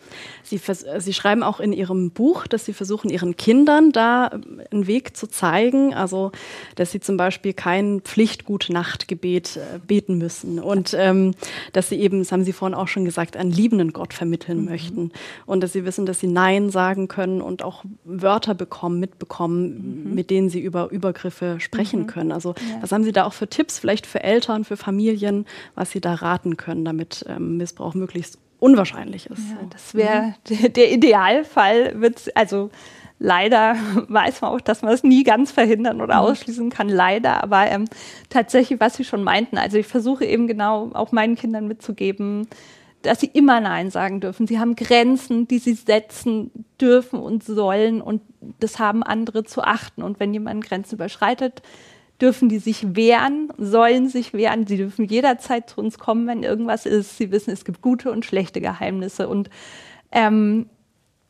Sie, 0.43 0.61
Sie 0.99 1.13
schreiben 1.13 1.43
auch 1.43 1.61
in 1.61 1.73
Ihrem 1.73 2.11
Buch, 2.11 2.47
dass 2.47 2.65
Sie 2.65 2.73
versuchen, 2.73 3.11
Ihren 3.11 3.37
Kindern 3.37 3.93
da 3.93 4.31
einen 4.71 4.87
Weg 4.87 5.17
zu 5.17 5.27
zeigen, 5.27 5.95
also 5.95 6.33
dass 6.75 6.91
sie 6.91 7.01
zum 7.01 7.17
Beispiel 7.17 7.53
kein 7.53 8.01
Pflichtgut-Nachtgebet 8.03 9.57
äh, 9.57 9.79
beten 9.79 10.19
müssen 10.19 10.59
und 10.59 10.95
ähm, 10.99 11.35
dass 11.73 11.89
Sie 11.89 11.97
eben, 11.97 12.21
das 12.21 12.33
haben 12.33 12.45
Sie 12.45 12.53
vorhin 12.53 12.75
auch 12.75 12.89
schon 12.89 13.05
gesagt, 13.05 13.37
einen 13.37 13.51
liebenden 13.51 13.93
Gott 13.93 14.13
vermitteln 14.15 14.61
mhm. 14.61 14.65
möchten 14.67 15.13
und 15.47 15.63
dass 15.63 15.73
Sie 15.73 15.85
wissen, 15.85 16.07
dass 16.07 16.21
Sie 16.21 16.27
Nein 16.27 16.71
sagen 16.71 17.09
können 17.09 17.41
und 17.41 17.63
auch 17.63 17.85
Wörter 18.05 18.55
bekommen, 18.55 19.01
mitbekommen, 19.01 20.05
mhm. 20.09 20.15
mit 20.15 20.31
denen 20.31 20.51
Sie 20.51 20.61
über 20.61 20.91
Übergriffe 20.91 21.59
sprechen 21.61 22.03
mhm. 22.03 22.07
können. 22.07 22.33
Also 22.33 22.51
ja. 22.51 22.83
was 22.83 22.93
haben 22.93 23.05
Sie 23.05 23.13
da 23.13 23.25
auch 23.25 23.33
für 23.33 23.49
Tipps, 23.49 23.79
vielleicht 23.79 24.07
für 24.07 24.23
Eltern, 24.23 24.65
für 24.65 24.77
Familien, 24.77 25.47
was 25.75 25.91
Sie 25.91 26.01
da 26.01 26.15
raten 26.15 26.57
können, 26.57 26.85
damit 26.85 27.25
ähm, 27.29 27.57
Missbrauch 27.57 27.95
möglichst 27.95 28.39
unwahrscheinlich 28.63 29.27
ist. 29.27 29.51
Ja, 29.51 29.67
das 29.71 29.95
wäre 29.95 30.35
mhm. 30.49 30.73
der 30.73 30.93
Idealfall, 30.93 32.13
also 32.35 32.71
leider 33.19 33.75
weiß 34.09 34.41
man 34.41 34.53
auch, 34.53 34.61
dass 34.61 34.83
man 34.83 34.93
es 34.93 35.03
nie 35.03 35.25
ganz 35.25 35.51
verhindern 35.51 36.01
oder 36.01 36.15
mhm. 36.15 36.21
ausschließen 36.21 36.71
kann, 36.71 36.89
leider. 36.89 37.43
Aber 37.43 37.67
ähm, 37.69 37.87
tatsächlich, 38.31 38.79
was 38.79 38.95
Sie 38.95 39.05
schon 39.05 39.25
meinten, 39.25 39.59
also 39.59 39.79
ich 39.79 39.87
versuche 39.87 40.25
eben 40.25 40.47
genau 40.47 40.91
auch 40.95 41.11
meinen 41.11 41.35
Kindern 41.35 41.67
mitzugeben, 41.67 42.47
dass 43.03 43.19
sie 43.19 43.31
immer 43.33 43.61
Nein 43.61 43.91
sagen 43.91 44.21
dürfen. 44.21 44.47
Sie 44.47 44.61
haben 44.61 44.77
Grenzen, 44.77 45.49
die 45.49 45.59
sie 45.59 45.75
setzen 45.75 46.53
dürfen 46.81 47.19
und 47.19 47.43
sollen 47.43 48.01
und 48.01 48.23
das 48.61 48.79
haben 48.79 49.03
andere 49.03 49.43
zu 49.43 49.63
achten. 49.63 50.05
Und 50.05 50.21
wenn 50.21 50.33
jemand 50.33 50.65
Grenzen 50.65 50.95
überschreitet, 50.95 51.63
dürfen 52.23 52.49
die 52.49 52.61
sich 52.61 52.95
wehren, 52.95 53.53
sollen 53.59 54.09
sich 54.09 54.33
wehren. 54.33 54.67
Sie 54.67 54.77
dürfen 54.77 55.05
jederzeit 55.05 55.69
zu 55.69 55.81
uns 55.81 55.99
kommen, 55.99 56.27
wenn 56.29 56.45
irgendwas 56.45 56.87
ist. 56.87 57.19
Sie 57.19 57.33
wissen, 57.33 57.51
es 57.51 57.65
gibt 57.65 57.83
gute 57.83 58.13
und 58.13 58.25
schlechte 58.25 58.61
Geheimnisse. 58.61 59.29
Und 59.29 59.51
ähm, 60.13 60.71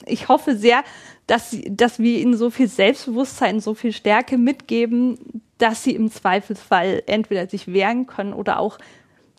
ich 0.06 0.28
hoffe 0.28 0.54
sehr, 0.54 0.84
dass, 1.26 1.56
dass 1.68 1.98
wir 1.98 2.18
ihnen 2.18 2.36
so 2.36 2.50
viel 2.50 2.68
Selbstbewusstsein, 2.68 3.60
so 3.60 3.74
viel 3.74 3.92
Stärke 3.92 4.36
mitgeben, 4.36 5.42
dass 5.58 5.82
sie 5.82 5.94
im 5.94 6.10
Zweifelsfall 6.10 7.02
entweder 7.06 7.48
sich 7.48 7.72
wehren 7.72 8.06
können 8.06 8.34
oder 8.34 8.58
auch 8.58 8.78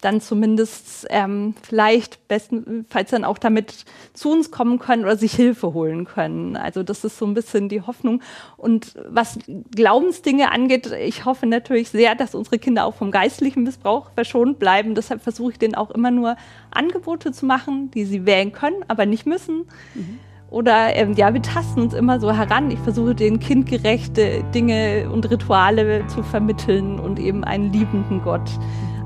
dann 0.03 0.21
zumindest 0.21 1.07
ähm, 1.09 1.55
vielleicht 1.61 2.27
bestenfalls 2.27 3.11
dann 3.11 3.23
auch 3.23 3.37
damit 3.37 3.85
zu 4.13 4.31
uns 4.31 4.51
kommen 4.51 4.79
können 4.79 5.03
oder 5.03 5.17
sich 5.17 5.33
Hilfe 5.33 5.73
holen 5.73 6.05
können. 6.05 6.55
Also 6.57 6.83
das 6.83 7.03
ist 7.03 7.17
so 7.17 7.25
ein 7.25 7.33
bisschen 7.33 7.69
die 7.69 7.81
Hoffnung. 7.81 8.21
Und 8.57 8.95
was 9.07 9.39
Glaubensdinge 9.71 10.51
angeht, 10.51 10.91
ich 10.91 11.25
hoffe 11.25 11.45
natürlich 11.45 11.89
sehr, 11.89 12.15
dass 12.15 12.35
unsere 12.35 12.59
Kinder 12.59 12.85
auch 12.85 12.95
vom 12.95 13.11
geistlichen 13.11 13.63
Missbrauch 13.63 14.11
verschont 14.13 14.59
bleiben. 14.59 14.95
Deshalb 14.95 15.21
versuche 15.21 15.53
ich 15.53 15.59
denen 15.59 15.75
auch 15.75 15.91
immer 15.91 16.11
nur 16.11 16.35
Angebote 16.71 17.31
zu 17.31 17.45
machen, 17.45 17.91
die 17.91 18.05
sie 18.05 18.25
wählen 18.25 18.51
können, 18.51 18.83
aber 18.87 19.05
nicht 19.05 19.25
müssen. 19.25 19.65
Mhm. 19.93 20.19
Oder 20.49 20.95
ähm, 20.95 21.13
ja, 21.13 21.33
wir 21.33 21.41
tasten 21.41 21.81
uns 21.81 21.95
immer 21.95 22.19
so 22.19 22.31
heran. 22.31 22.69
Ich 22.69 22.77
versuche 22.77 23.15
den 23.15 23.39
kindgerechte 23.39 24.43
Dinge 24.53 25.09
und 25.11 25.27
Rituale 25.31 26.05
zu 26.05 26.21
vermitteln 26.21 26.99
und 26.99 27.17
eben 27.17 27.43
einen 27.43 27.73
liebenden 27.73 28.21
Gott 28.21 28.51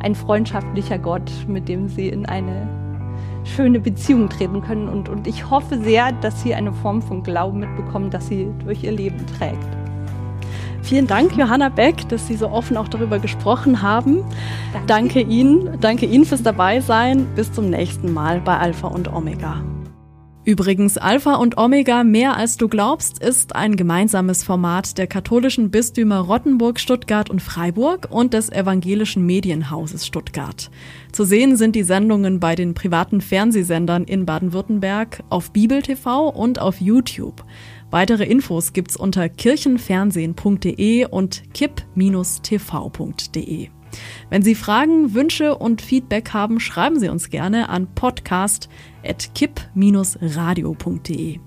ein 0.02 0.16
freundschaftlicher 0.16 0.98
Gott, 0.98 1.32
mit 1.48 1.68
dem 1.68 1.88
sie 1.90 2.10
in 2.10 2.26
eine 2.26 2.68
schöne 3.44 3.80
Beziehung 3.80 4.30
treten 4.30 4.62
können. 4.62 4.90
Und, 4.90 5.10
und 5.10 5.28
ich 5.28 5.50
hoffe 5.50 5.80
sehr, 5.82 6.12
dass 6.12 6.42
sie 6.42 6.54
eine 6.54 6.74
Form 6.74 7.02
von 7.02 7.24
Glauben 7.24 7.60
mitbekommen, 7.60 8.10
dass 8.10 8.28
sie 8.28 8.50
durch 8.64 8.84
ihr 8.84 8.92
Leben 8.92 9.26
trägt. 9.38 9.68
Vielen 10.84 11.08
Dank, 11.08 11.36
Johanna 11.36 11.68
Beck, 11.68 12.08
dass 12.08 12.28
Sie 12.28 12.38
so 12.38 12.50
offen 12.50 12.78
auch 12.78 12.88
darüber 12.88 13.20
gesprochen 13.20 13.82
haben. 13.82 14.24
Danke, 14.72 14.88
danke 14.88 15.22
Ihnen, 15.22 15.78
danke 15.82 16.06
Ihnen 16.06 16.24
fürs 16.24 16.44
Dabeisein. 16.44 17.28
Bis 17.36 17.52
zum 17.52 17.70
nächsten 17.70 18.14
Mal 18.14 18.40
bei 18.40 18.58
Alpha 18.58 18.88
und 18.88 19.12
Omega. 19.12 19.62
Übrigens, 20.48 20.98
Alpha 20.98 21.36
und 21.36 21.58
Omega 21.58 22.06
mehr 22.06 22.38
als 22.38 22.56
du 22.56 22.70
glaubst 22.70 23.22
ist 23.22 23.54
ein 23.54 23.76
gemeinsames 23.76 24.46
Format 24.46 24.98
der 24.98 25.06
katholischen 25.06 25.72
Bistümer 25.72 26.20
Rottenburg, 26.20 26.80
Stuttgart 26.80 27.30
und 27.30 27.42
Freiburg 27.42 28.08
und 28.10 28.34
des 28.34 28.50
evangelischen 28.50 29.26
Medienhauses 29.26 30.08
Stuttgart. 30.08 30.72
Zu 31.12 31.26
sehen 31.26 31.58
sind 31.58 31.76
die 31.76 31.84
Sendungen 31.84 32.40
bei 32.40 32.56
den 32.56 32.76
privaten 32.76 33.20
Fernsehsendern 33.20 34.06
in 34.06 34.26
Baden-Württemberg, 34.26 35.22
auf 35.30 35.52
Bibel 35.52 35.82
TV 35.82 36.30
und 36.30 36.62
auf 36.62 36.80
YouTube. 36.80 37.44
Weitere 37.92 38.24
Infos 38.24 38.72
gibt's 38.72 38.96
unter 38.96 39.28
kirchenfernsehen.de 39.28 41.08
und 41.08 41.44
kipp-tv.de. 41.54 41.98
Wenn 44.30 44.42
Sie 44.42 44.56
Fragen, 44.56 45.14
Wünsche 45.14 45.58
und 45.58 45.82
Feedback 45.82 46.34
haben, 46.34 46.60
schreiben 46.60 47.00
Sie 47.00 47.10
uns 47.10 47.30
gerne 47.30 47.70
an 47.70 47.88
podcast.kipp-radio.de. 49.08 51.40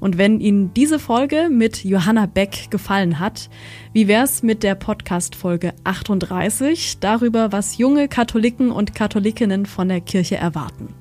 Und 0.00 0.18
wenn 0.18 0.40
Ihnen 0.40 0.74
diese 0.74 0.98
Folge 0.98 1.48
mit 1.50 1.84
Johanna 1.84 2.26
Beck 2.26 2.70
gefallen 2.70 3.18
hat, 3.18 3.50
wie 3.92 4.08
wär's 4.08 4.42
mit 4.42 4.62
der 4.62 4.74
Podcast-Folge 4.74 5.74
38 5.84 6.98
darüber, 7.00 7.52
was 7.52 7.78
junge 7.78 8.08
Katholiken 8.08 8.70
und 8.70 8.94
Katholikinnen 8.94 9.66
von 9.66 9.88
der 9.88 10.00
Kirche 10.00 10.36
erwarten? 10.36 10.94